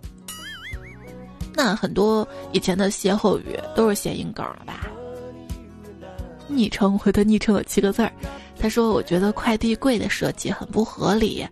[1.53, 4.87] 那很多以前的歇后语都是谐音梗了吧？
[6.47, 8.11] 昵称回的昵称有七个字儿。
[8.57, 11.45] 他说：“我觉得快递柜的设计很不合理，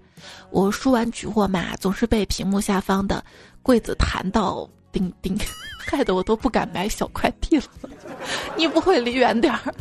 [0.51, 3.23] 我输完取货码总是被屏幕下方的
[3.62, 5.38] 柜子弹到叮叮，
[5.79, 7.65] 害得我都不敢买小快递了。
[8.55, 9.73] 你不会离远点儿？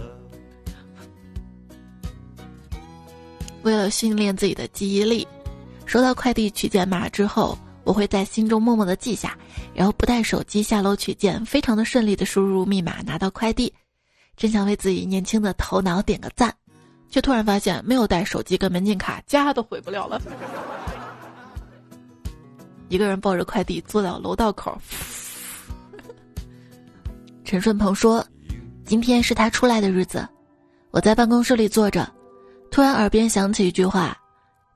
[3.63, 5.27] 为了训练自己的记忆力，
[5.87, 9.37] 收到快递取件码之后，我会在心中默默的记下，
[9.75, 13.73] 然后不带手机下楼取件，非常的顺利的输入密码拿到快递，
[14.37, 16.55] 真想为自己年轻的头脑点个赞。”
[17.13, 20.19] 却突然发现没有带手机跟门禁卡，家都回不了了。
[22.89, 24.81] 一个人抱着快递坐到楼道口。
[27.45, 28.27] 陈顺鹏说
[28.87, 30.27] ：“今天是他出来的日子，
[30.91, 32.11] 我在办公室里坐着，
[32.73, 34.17] 突然耳边响起一句话：‘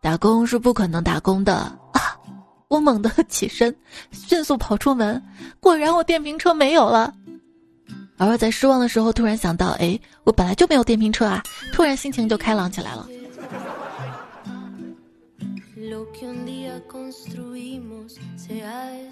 [0.03, 2.15] 打工是不可能打工的啊！’
[2.69, 3.75] 我猛地起身，
[4.13, 5.21] 迅速跑出门，
[5.61, 7.13] 果然我电瓶车没有了。”
[8.19, 11.43] 而在失望的时候，突然想到，哎，我本来就没有电瓶车啊！
[11.73, 13.09] 突然心情就开朗起来了。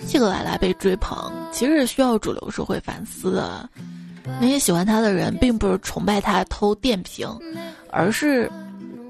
[0.07, 3.69] 这个来来被追捧，其实是需要主流社会反思的。
[4.41, 7.29] 那些喜欢他的人，并不是崇拜他偷电瓶，
[7.91, 8.51] 而是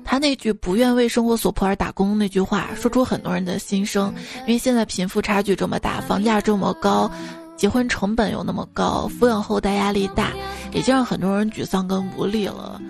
[0.05, 4.15] 他那句“不愿为生活所迫而打工”那句话，说出很多人的心声。
[4.41, 7.11] 因为现在贫富差距这么大，房价这么高。
[7.57, 10.33] 结婚成本又那么高，抚养后代压力大，
[10.73, 12.81] 已经让很多人沮丧跟无力了。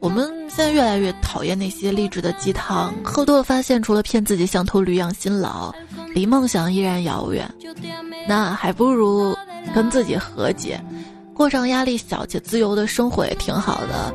[0.00, 5.72] 我们现在越来越讨厌那些励志的鸡汤，喝多了发现除了骗自己像头驴一样辛劳，
[6.14, 7.48] 离梦想依然遥远。
[8.28, 9.36] 那还不如
[9.74, 10.80] 跟自己和解，
[11.32, 14.12] 过上压力小且自由的生活也挺好的。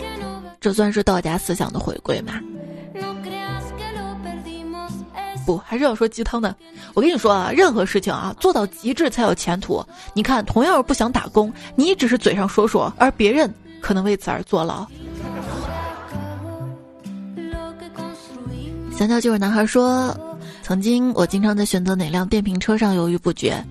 [0.63, 2.39] 这算是道家思想的回归吗？
[5.45, 6.55] 不，还是要说鸡汤的。
[6.93, 9.85] 我跟你说啊，任何事情啊，做到极致才有前途。
[10.13, 14.87] 你看，同样是不想打工，你只是嘴上说说，而别人可能为此而坐牢。
[18.97, 20.17] 香蕉就是男孩说，
[20.61, 23.61] 曾经我经常在选择哪辆电瓶车上犹豫不决，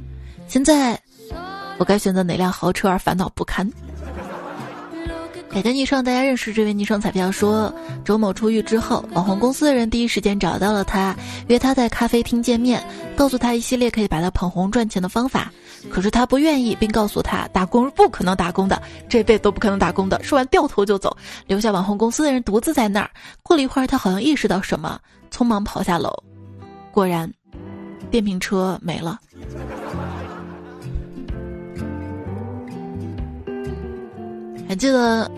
[0.46, 1.00] 现在
[1.78, 3.66] 我该选择哪辆豪车而烦恼不堪。
[5.52, 7.72] 改个昵称，大家认识这位昵称彩票说，
[8.06, 11.14] 周某出狱之后，网红公司的人第一时间找到了他，
[11.48, 12.82] 约他在咖啡厅见面，
[13.14, 15.52] 告诉他一系列可以把他捧红赚钱的方法。
[15.90, 18.80] 可是他不愿意，并告诉他打工是不可能打工的，
[19.10, 20.22] 这辈子都不可能打工的。
[20.22, 21.14] 说完掉头就走，
[21.46, 23.10] 留下网红公司的人独自在那儿。
[23.42, 24.98] 过了一会儿，他好像意识到什么，
[25.30, 26.10] 匆忙跑下楼，
[26.90, 27.30] 果然，
[28.10, 29.20] 电瓶车没了。
[34.72, 35.30] 还记得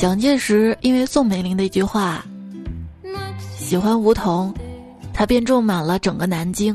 [0.00, 2.26] 蒋介石因为宋美龄的一句话
[3.56, 4.52] “喜欢梧桐”，
[5.14, 6.74] 他便种满了整个南京；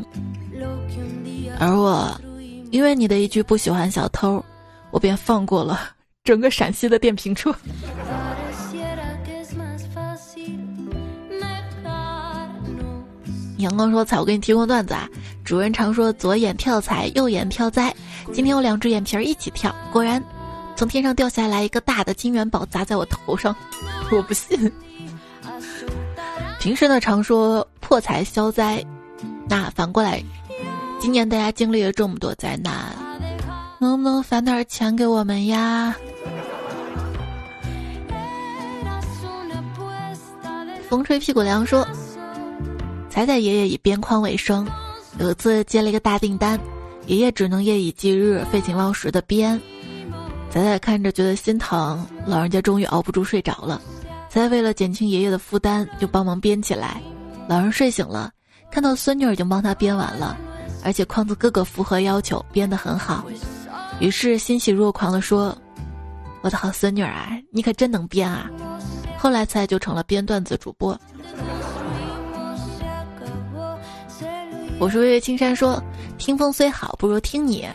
[1.59, 2.09] 而我
[2.71, 4.41] 因为你的一句“不喜欢小偷”，
[4.91, 5.77] 我便放过了
[6.23, 7.53] 整个陕西的电瓶车。
[13.59, 15.05] 阳光说：“彩，我给你提供段子啊。
[15.43, 17.93] 主人常说左眼跳财，右眼跳灾。
[18.31, 20.23] 今天我两只眼皮儿一起跳，果然。”
[20.83, 23.55] 从天上掉下来一个大的金元宝砸在我头上，
[24.11, 24.69] 我不信。
[26.59, 28.85] 平时呢常说破财消灾，
[29.47, 30.21] 那反过来，
[30.99, 32.93] 今年大家经历了这么多灾难，
[33.79, 35.95] 能不能返点钱给我们呀？
[40.89, 41.87] 风吹屁股凉说，
[43.09, 44.67] 彩彩爷爷以边框为生，
[45.17, 46.59] 有一次接了一个大订单，
[47.05, 49.61] 爷爷只能夜以继日、废寝忘食的编。
[50.53, 53.81] 仔仔看着觉得心疼，老人家终于熬不住睡着了。
[54.29, 57.01] 仔仔为了减轻爷爷的负担，就帮忙编起来。
[57.47, 58.29] 老人睡醒了，
[58.69, 60.37] 看到孙女已经帮他编完了，
[60.83, 63.25] 而且框子各个符合要求，编得很好，
[63.99, 65.57] 于是欣喜若狂地说
[66.41, 68.47] ：“我的好孙女儿，你可真能编啊！”
[69.17, 70.95] 后来仔就成了编段子主播。
[74.79, 75.81] 我是月月青山说
[76.19, 77.65] ：“听风虽好，不如听你；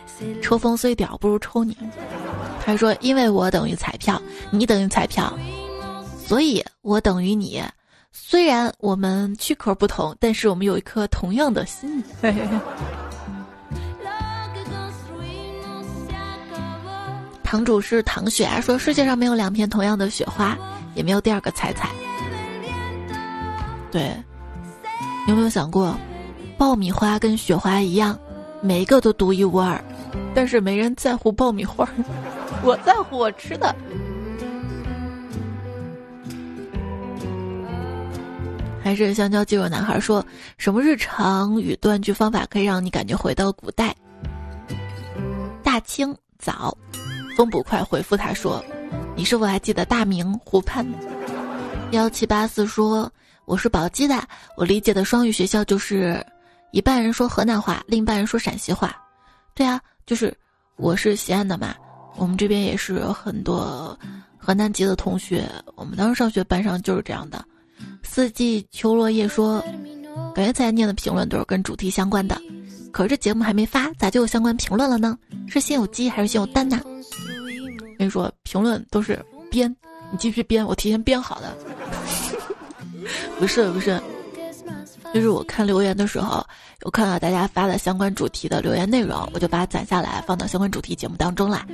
[0.40, 1.76] 抽风虽屌，不如抽你。”
[2.68, 5.32] 他说：“因为我等于彩票，你等于彩票，
[6.26, 7.62] 所以我等于你。
[8.12, 12.04] 虽然我们躯壳不同，但是我们有一颗同样的心。
[17.42, 20.54] ”堂主是唐雪啊，说世界上没有两片同样的雪花，
[20.94, 21.88] 也没有第二个彩彩。
[23.90, 24.14] 对，
[25.26, 25.96] 你有没有想过，
[26.58, 28.18] 爆米花跟雪花一样，
[28.60, 29.82] 每一个都独一无二，
[30.34, 31.88] 但是没人在乎爆米花。
[32.62, 33.74] 我在乎我吃的。
[38.82, 40.24] 还是香蕉肌肉男孩说
[40.56, 43.94] 什么日常语断句方法可以让你感觉回到古代？
[45.62, 46.76] 大清早，
[47.36, 48.64] 风捕快回复他说
[49.14, 50.86] ：“你是否还记得大明湖畔？”
[51.92, 53.12] 幺七八四说
[53.44, 56.24] ：“我是宝鸡的，我理解的双语学校就是
[56.70, 58.96] 一半人说河南话，另一半人说陕西话。”
[59.54, 60.34] 对啊，就是
[60.76, 61.74] 我是西安的嘛。
[62.18, 63.96] 我们这边也是很多
[64.36, 67.44] 河南籍的同学，我们当时上学班上就是这样的。
[68.02, 69.60] 四季秋落叶说，
[70.34, 72.36] 感觉才念的评论都是跟主题相关的，
[72.90, 75.16] 可是这节目还没发，咋就有相关评论了呢？
[75.46, 76.80] 是先有鸡还是先有蛋呢？
[77.96, 79.74] 跟你说，评论都是编，
[80.10, 81.56] 你继续编，我提前编好的。
[83.38, 84.00] 不 是 不是，
[85.14, 86.44] 就是我看留言的时候，
[86.84, 91.66] 有看到大家发的相关主题的留言内容，我就把它攒下来放到相关主题节目当中啦。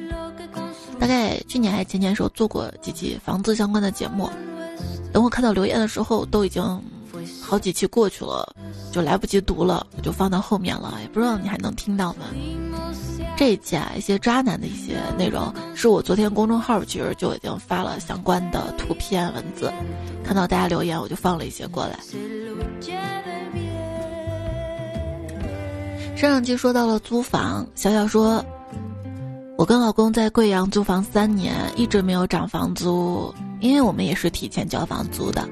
[1.00, 4.30] 大概去年还是前年时候做过几期房子相关的节目，
[5.12, 6.62] 等我看到留言的时候，都已经
[7.46, 8.54] 好几期过去了，
[8.90, 12.24] 就来不及读了，我就放到后面了，也不知道你还能听到吗？
[13.36, 19.72] 这一期啊，一些渣男的一些内容，是我昨天公众号其实就已经发了相关的图片文字，
[20.24, 21.98] 看到大家留言，我就放了一些过来。
[26.16, 28.44] 上上期说到了租房，小小说。
[29.56, 35.48] 我跟老公在贵阳租房三年，一直没有涨房租，因为我们也是提前交房租的。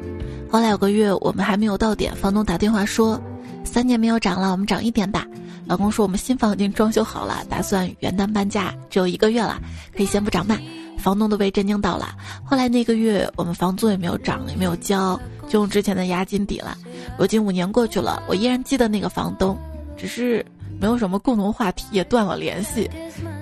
[0.52, 3.18] 后来有个月我们还没有到点，房东打电话说，
[3.64, 5.26] 三年没有涨了，我们涨一点吧。
[5.64, 9.58] 老公说我们新房已经装修好了，打算元旦搬家，只有一个月了，
[9.96, 10.58] 可以先不涨吧。
[10.98, 12.14] 房东都被震惊到了。
[12.44, 16.76] 后来那个月我们房租也没有涨，也没有交，就用之前的押金抵了。
[17.16, 19.58] 如今五年过去了，我依然记得那个房东，
[19.96, 20.44] 只是。
[20.80, 22.90] 没有什么共同话题，也断了联系，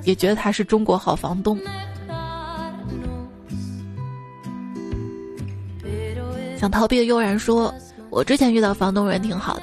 [0.04, 1.58] 也觉得他是中国好房东。
[6.60, 7.74] 想逃避的悠然说
[8.12, 9.62] ：“我之前遇到房东人挺好的，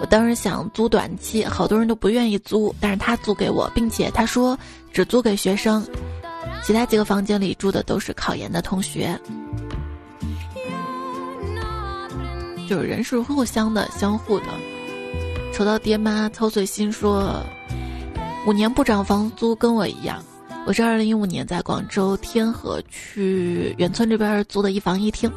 [0.00, 4.58] 我当时想租短期，好多人都不愿意租，但是他租给我，并且他说
[4.92, 5.86] 只租给学生，
[6.64, 9.16] 其他几个房间里住的都是考研的同学。”
[12.68, 14.46] 就是人是互相的、相互的。
[15.52, 17.40] 瞅到爹妈操碎心说，
[18.48, 20.20] 五年不涨房租跟我一样。
[20.64, 25.30] 我是二零一五年在广州天河区远村这边租的一房一厅，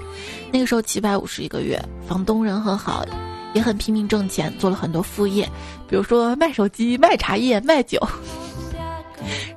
[0.52, 3.04] 那个时候七百五十一个月，房东人很好，
[3.54, 5.50] 也很拼命挣钱，做了很多副业，
[5.90, 8.00] 比如说卖手机、卖茶叶、卖酒。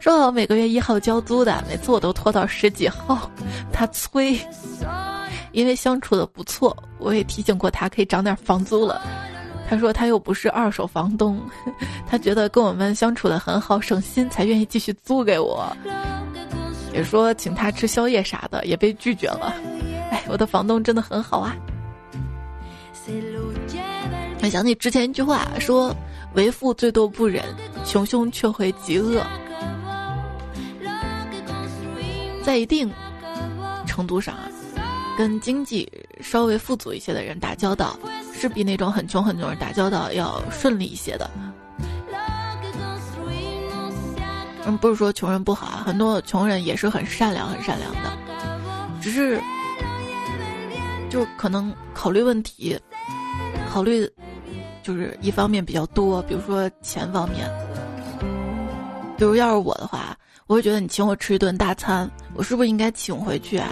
[0.00, 3.30] 说好每个月一号交租的，每次我都拖到十几号，
[3.70, 4.40] 他催。
[5.52, 9.02] 因为相处的不错，我也提醒过他可以涨点房租了。
[9.68, 11.40] 他说他又不是二手房东，
[12.06, 15.70] 他觉得跟我们相处的很好，省心才愿意继续租给我。
[16.92, 19.54] 也说请他吃宵夜啥的，也被拒绝了。
[20.10, 21.54] 哎，我的房东真的很好啊。
[24.40, 25.94] 我想起之前一句话说
[26.34, 27.44] ：“为富最多不忍，
[27.84, 29.22] 穷凶却会极恶。”
[32.42, 32.90] 在一定
[33.86, 34.48] 程度上啊，
[35.18, 35.90] 跟经济
[36.22, 37.98] 稍微富足一些的人打交道。
[38.38, 41.28] 是比那种很穷很穷人打交道要顺利一些的。
[44.64, 48.12] 嗯，不是说穷人不好啊，很多穷人也是很善良、很善良的，
[49.00, 49.40] 只是
[51.10, 52.78] 就可能考虑问题，
[53.72, 54.08] 考虑
[54.82, 57.50] 就是一方面比较多，比如说钱方面。
[59.16, 60.16] 比如要是我的话，
[60.46, 63.70] 我会觉得你请我吃一顿大餐，我是不是应该请回去啊？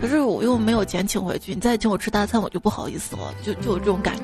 [0.00, 4.22] 可是我又没有钱请回去，你再请我吃大餐，我就不好意思了，就就有这种感觉。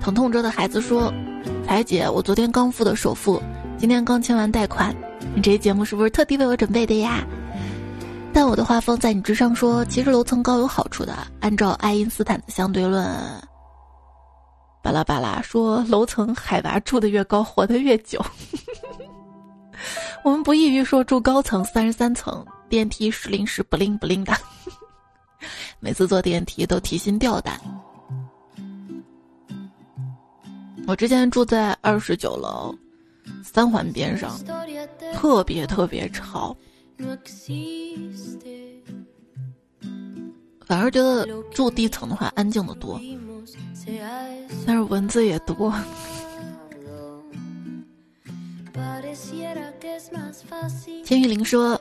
[0.00, 1.12] 疼痛着的孩子说
[1.66, 3.42] ：“彩姐，我昨天刚付的首付，
[3.76, 4.94] 今天刚签完贷款，
[5.34, 7.22] 你这节目是不是特地为我准备的呀？”
[8.32, 13.06] 但我的话放在你之上说，其实楼层高有好处的，按照爱因斯坦的相对论，
[14.82, 18.24] 巴拉巴拉说楼层海拔住的越高，活得越久。
[20.28, 24.34] 我们不异于说住高层三十三层电梯时灵时不灵不灵的，
[25.80, 27.58] 每次坐电梯都提心吊胆。
[30.86, 32.76] 我之前住在二十九楼
[33.42, 34.38] 三环边上，
[35.14, 36.54] 特别特别吵，
[40.66, 43.00] 反而觉得住地层的话安静的多，
[44.66, 45.72] 但是蚊子也多。
[51.04, 51.80] 千玉玲说：“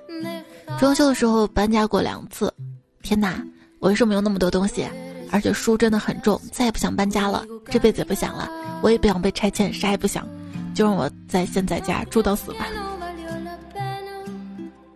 [0.80, 2.54] 装修的时候搬家过两次，
[3.02, 3.44] 天哪！
[3.80, 4.88] 我为什么有那么多东西？
[5.32, 8.50] 而且书真的很重，再也不想搬家了，这辈子也不想了。
[8.82, 10.28] 我也不想被拆迁，啥也不想，
[10.74, 12.68] 就让我在现在家住到死吧。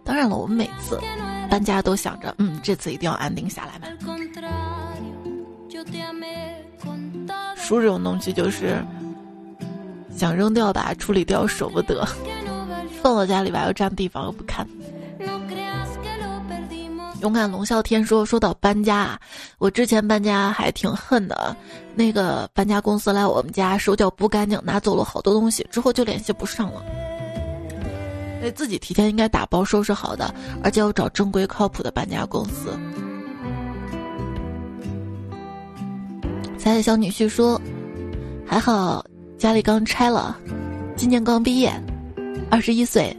[0.04, 1.00] 当然了，我们每次
[1.50, 3.88] 搬家都想着，嗯，这次一定要安定下来嘛。
[7.56, 8.84] 书这种东西就是
[10.22, 12.08] 想扔掉吧，处理掉舍不得。”
[13.02, 14.68] 放到家里吧，又占地方又不看。
[17.22, 19.20] 勇敢龙啸天说：“说到搬家，
[19.58, 21.58] 我之前搬家还挺恨的。
[21.96, 26.84] 那个搬家公司来我们家，手脚不干净，拿走了好多东西，之后就联系不上了。
[28.54, 30.32] 自己提前应该打包收拾好的，
[30.64, 32.78] 而且要找正规靠谱的搬家公司。”
[36.60, 37.60] 彩彩小女婿说
[38.46, 39.04] ：“还好
[39.42, 40.38] 家里刚拆了，
[40.96, 41.74] 今年刚毕业。”
[42.52, 43.12] 二十一岁，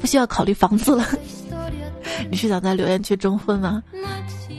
[0.00, 1.06] 不需要考虑房子了。
[2.28, 3.80] 你是想在留言区征婚吗？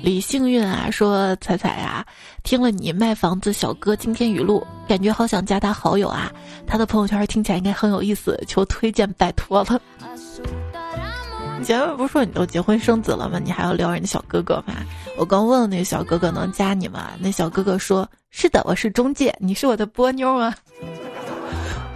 [0.01, 2.05] 李幸运啊，说彩彩啊，
[2.41, 6.31] 听了你卖房子小哥今天语录，感觉好想加他好友啊。
[6.65, 9.81] 他的朋友圈听起来应该很有意思，求推荐，拜托了。
[11.59, 13.41] 你前面不是说你都结婚生子了吗？
[13.43, 14.73] 你还要撩人家小哥哥吗？
[15.17, 17.11] 我刚问了那个小哥哥能加你吗？
[17.19, 20.55] 那小哥哥说是的，我是中介，你是我的波妞啊。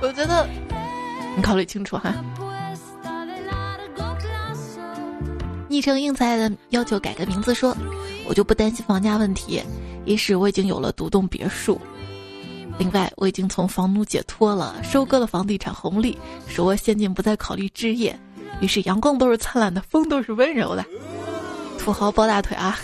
[0.02, 0.48] 我觉得。
[1.36, 2.14] 你考虑清楚哈。
[5.70, 7.74] 昵称应菜的要求改个名字，说
[8.28, 9.64] 我就不担心房价问题。
[10.04, 11.80] 一是我已经有了独栋别墅，
[12.78, 18.20] 另外我已经从房奴解脱了，收割了房地产红利，手握现金不再考虑置业。
[18.60, 20.84] 于是阳光都是灿烂的，风都是温柔的。
[21.80, 22.78] 土豪抱大腿啊！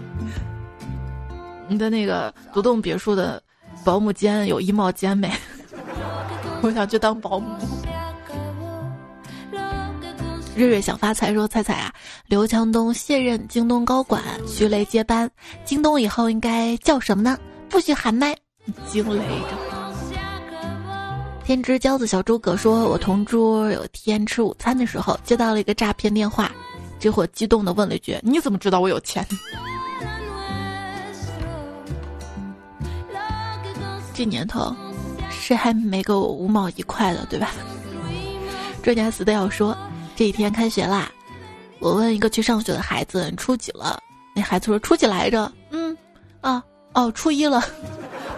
[1.66, 3.42] 你的那个独栋别墅的
[3.84, 5.28] 保姆间有衣帽间没？
[6.62, 7.46] 我想去当保姆。
[10.56, 11.90] 瑞瑞想发财，说彩彩啊，
[12.26, 15.30] 刘强东卸任京东高管，徐雷接班，
[15.64, 17.38] 京东以后应该叫什么呢？
[17.70, 18.36] 不许喊麦，
[18.86, 19.58] 惊雷着。
[21.44, 26.52] 天之骄子小诸葛说，我同桌有天吃午餐的时候，接到了一个诈骗电话，
[26.98, 29.26] 这货激动的问了一句：“你怎么知道我有钱？”
[34.12, 34.76] 这年头。
[35.50, 37.50] 谁还没个五毛一块的，对吧？
[38.84, 39.76] 专家死都要说，
[40.14, 41.10] 这几天开学啦，
[41.80, 44.00] 我问一个去上学的孩子：“初几了？”
[44.32, 45.98] 那孩子说：“初几来着？”嗯，
[46.40, 47.60] 啊，哦，初一了。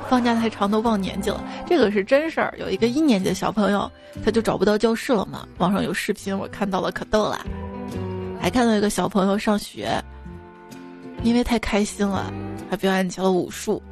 [0.09, 2.55] 放假太长都忘年纪了，这个是真事儿。
[2.59, 3.93] 有一个一年级的小朋友，
[4.25, 5.47] 他就找不到教室了嘛。
[5.59, 7.45] 网上有视频，我看到了，可逗了。
[8.41, 10.03] 还看到一个小朋友上学，
[11.23, 12.33] 因为太开心了，
[12.71, 13.83] 还表演起了武术。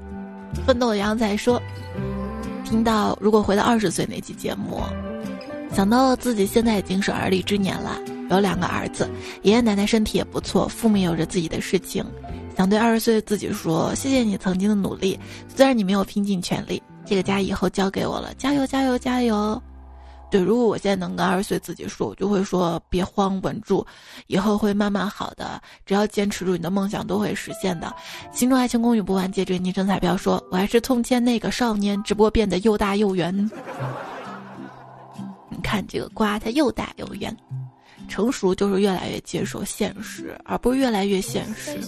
[0.67, 1.61] 奋斗的羊仔说
[2.71, 4.81] ：“听到如果回到二十岁那期节目，
[5.75, 7.99] 想到自己现在已经是而立之年了。”
[8.31, 9.11] 有两个儿子，
[9.43, 12.05] 爷爷奶奶身体也不错，父母有着自己的事情，
[12.57, 15.19] 想对二十岁的自己说：谢谢你曾经的努力，
[15.53, 19.61] 虽然你没有拼尽全力，这个家以后交给我了，加油加油加油！
[20.31, 23.85] 对，如果我现在能跟二十岁自己说，我就会说：别慌，稳住，
[24.29, 27.93] 以后会慢慢好的，只要坚持住，你的梦想都会实现的。
[28.33, 33.35] 心中爱情公寓不完结，这昵称彩票说：我还是从前那个少年，只不过变得又大又圆。
[35.51, 37.37] 你看这个瓜，它又大又圆。
[38.09, 41.79] 成熟就是越来越接受现实，而不是越来越现实。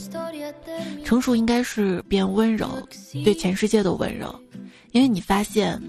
[1.05, 2.81] 成熟应该是变温柔，
[3.25, 4.33] 对全世界都温柔，
[4.93, 5.83] 因为你发现，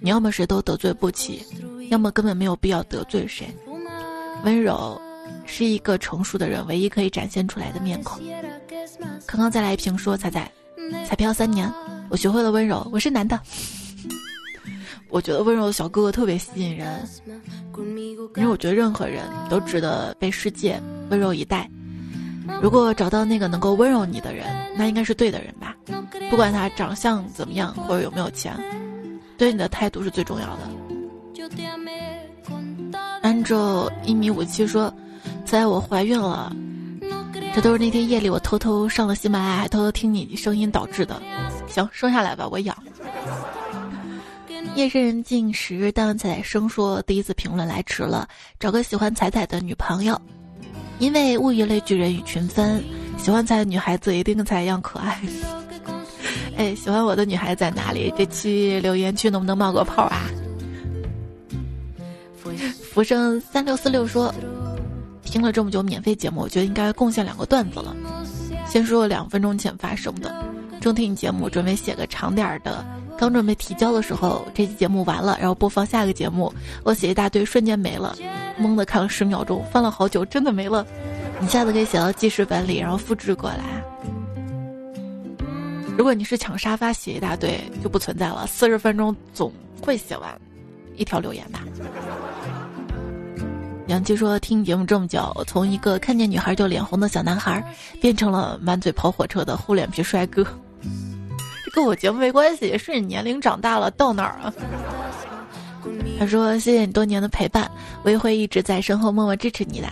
[0.00, 1.44] 你要么谁都得罪不起，
[1.90, 3.46] 要么根本没有必要得罪谁。
[4.44, 5.00] 温柔
[5.46, 8.20] 是一个成熟的人唯一可以展现出来的面孔。
[9.26, 10.50] 刚刚再来一瓶说彩彩，
[11.06, 11.72] 彩票三年，
[12.10, 13.40] 我学会了温柔，我是男的。
[15.08, 17.00] 我觉得温柔的小哥哥特别吸引人，
[18.36, 21.70] 因为我觉得任何人都值得被世界温柔以待。
[22.60, 24.44] 如果找到那个能够温柔你的人，
[24.76, 25.76] 那应该是对的人吧？
[26.30, 28.52] 不管他长相怎么样或者有没有钱，
[29.36, 30.70] 对你的态度是最重要的。
[33.22, 34.92] 按照一米五七说，
[35.44, 36.54] 在我怀孕了，
[37.54, 41.20] 这都是那天夜里我偷偷上了喜马拉雅，还偷偷听你声音导致的。
[41.66, 42.76] 行，生下来吧，我养。
[44.74, 48.28] 夜深人静时，当彩彩生说第一次评论来迟了，
[48.58, 50.20] 找个喜欢彩彩的女朋友，
[50.98, 52.82] 因为物以类聚，人以群分，
[53.16, 55.20] 喜欢彩的女孩子一定跟彩一样可爱。
[56.56, 58.12] 哎，喜欢我的女孩在哪里？
[58.16, 60.22] 这期留言区能不能冒个泡啊？
[62.92, 64.32] 浮生三六四六说，
[65.24, 67.96] 听了这么久免费节目，我觉得应该贡献两个段子了。
[68.68, 70.32] 先说两分钟前发生的，
[70.80, 72.84] 正听节目，准备写个长点儿的。
[73.16, 76.52] 刚准备提交的时候，这期节目完了，然后播放下个节目，
[76.84, 78.14] 我写一大堆，瞬间没了，
[78.60, 80.86] 懵的看了十秒钟，翻了好久，真的没了。
[81.40, 83.84] 你下次可以写到记事本里，然后复制过来。
[85.96, 90.40] 如果你是抢沙发写一大堆，就不存在了，四十分钟总会写完
[90.96, 91.60] 一条留言吧。
[93.86, 97.62] 杨七说：“听节目这么久，从一个看见女孩就脸红的小男孩，
[98.00, 100.44] 变成了满嘴跑火车的厚脸皮帅哥。”
[101.72, 104.52] 跟我节目没关系，是你年龄长大了到哪儿啊？
[106.18, 107.70] 他说：“谢谢你多年的陪伴，
[108.04, 109.88] 我也会一直在身后默默支持你的。”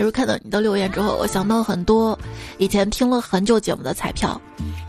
[0.00, 2.18] 就是看到你的留言之后，我想到很多
[2.56, 4.40] 以前听了很久节目的彩票，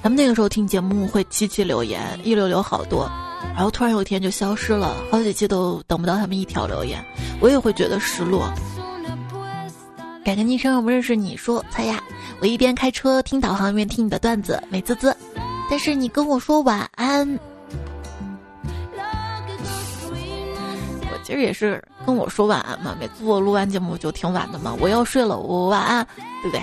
[0.01, 3.11] 咱们那个时候听节目会七七留言，一留留好多，
[3.53, 7.03] 然后突然有一天就消失了，好几期都等不到他们一条留言，
[7.41, 8.49] 我也会觉得失落。
[10.23, 12.01] 改个昵称，我不认识你说猜呀。
[12.39, 15.13] 我一边开车听导航，一边听你的段子，美滋滋。
[15.69, 17.37] 但是你跟我说晚安，
[21.31, 22.93] 其实也是跟我说晚安嘛。
[22.99, 26.05] 每次我录完节目就挺晚的嘛，我要睡了，我晚安，
[26.43, 26.61] 对不对？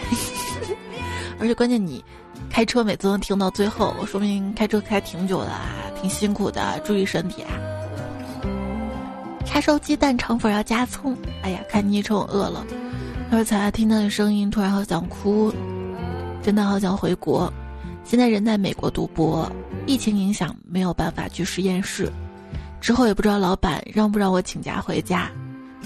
[1.41, 2.05] 而且关键你
[2.51, 7.49] 开车每次能听到最后，说明开车开挺久的啊，挺辛苦的，注意身体啊。
[9.47, 11.17] 叉烧鸡蛋肠粉要加葱。
[11.41, 12.67] 哎呀，看昵称我饿了。
[13.31, 15.51] 他说：“才听到你声音，突然好想哭，
[16.43, 17.51] 真的好想回国。
[18.05, 19.51] 现在人在美国读博，
[19.87, 22.13] 疫情影响没有办法去实验室，
[22.81, 25.31] 之后也不知道老板让不让我请假回家。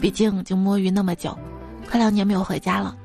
[0.01, 1.37] 毕竟已经摸鱼那么久，
[1.89, 2.97] 快两年没有回家了。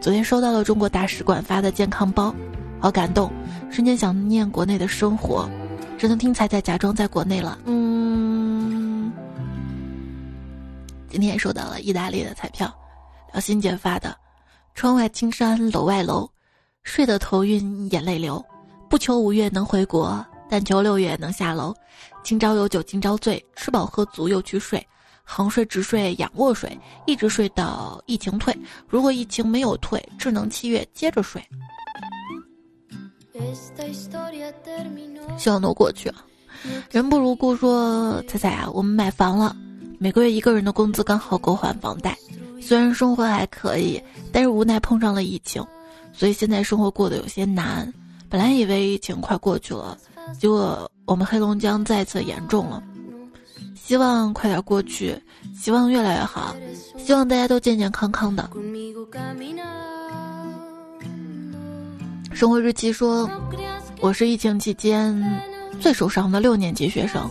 [0.00, 2.34] 昨天收到了中国大使馆发的健康包，
[2.80, 3.30] 好感动，
[3.70, 5.48] 瞬间想念国内的生活，
[5.96, 7.58] 只能听彩彩假装在国内了。
[7.66, 9.12] 嗯，
[11.08, 12.74] 今天也收到了意大利的彩票。”
[13.32, 14.16] 小欣姐发的，
[14.74, 16.28] 窗外青山楼外楼，
[16.82, 18.44] 睡得头晕眼泪流，
[18.88, 21.72] 不求五月能回国，但求六月能下楼。
[22.22, 24.86] 今朝有酒今朝醉，吃饱喝足又去睡，
[25.24, 28.56] 横睡直睡仰卧睡，一直睡到疫情退。
[28.88, 31.42] 如果疫情没有退，只能七月接着睡。
[35.38, 36.24] 希望都过去了。
[36.90, 39.56] 人不如故说，彩彩啊，我们买房了，
[39.98, 42.16] 每个月一个人的工资刚好够还房贷。
[42.60, 44.00] 虽然生活还可以，
[44.30, 45.64] 但是无奈碰上了疫情，
[46.12, 47.92] 所以现在生活过得有些难。
[48.28, 49.96] 本来以为疫情快过去了，
[50.38, 52.82] 结果我们黑龙江再次严重了。
[53.74, 55.20] 希望快点过去，
[55.54, 56.54] 希望越来越好，
[56.96, 58.48] 希望大家都健健康康的。
[62.32, 63.28] 生活日记说，
[64.00, 65.42] 我是疫情期间
[65.80, 67.28] 最受伤的六年级学生。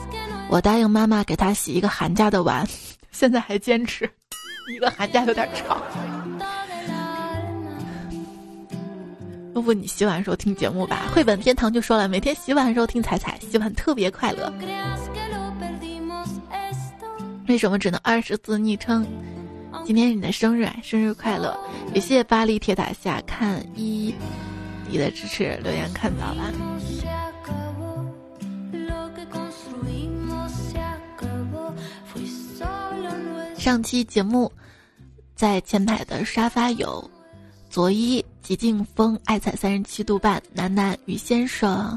[0.49, 2.67] 我答应妈妈给她洗一个寒假的碗，
[3.11, 4.09] 现在还坚持。
[4.75, 5.81] 一个寒假有点长。
[9.55, 11.09] 要不你洗碗时候听节目吧？
[11.13, 14.51] 绘本天堂就说了，每天洗碗时候听彩彩，洗碗特别快乐。
[17.47, 19.05] 为什么只能二十字昵称？
[19.85, 21.57] 今天是你的生日，生日快乐！
[21.93, 24.13] 也谢谢巴黎铁塔下看一
[24.87, 26.53] 你的支持留言看到了。
[33.57, 34.51] 上期节目
[35.35, 37.09] 在前排的沙发有
[37.69, 41.95] 佐伊、极静风、爱彩三十七度半、楠楠、雨先生、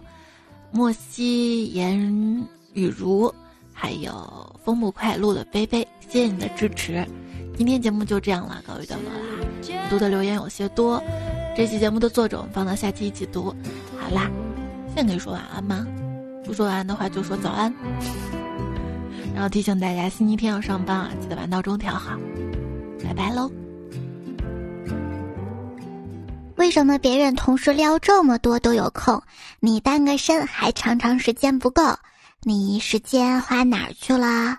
[0.70, 3.32] 莫西、言雨如。
[3.72, 5.80] 还有风不快路的杯杯，
[6.11, 7.09] 谢谢你的支持。
[7.57, 9.88] 今天节目就这样了，告一段落啦。
[9.88, 11.03] 读的留言有些多，
[11.57, 13.44] 这期节目的作者我们放到下期一起读。
[13.98, 14.30] 好啦，
[14.94, 15.86] 现在可以说晚安吗？
[16.44, 17.74] 不说晚安的话就说早安。
[19.34, 22.18] 然后提醒大家，星期天要上班啊，记得把闹钟调好。
[23.03, 23.50] 拜拜喽。
[26.57, 29.22] 为什么别人同时撩这么多都有空，
[29.61, 31.82] 你单个身还常常时间不够？
[32.42, 34.59] 你时间花哪儿去了？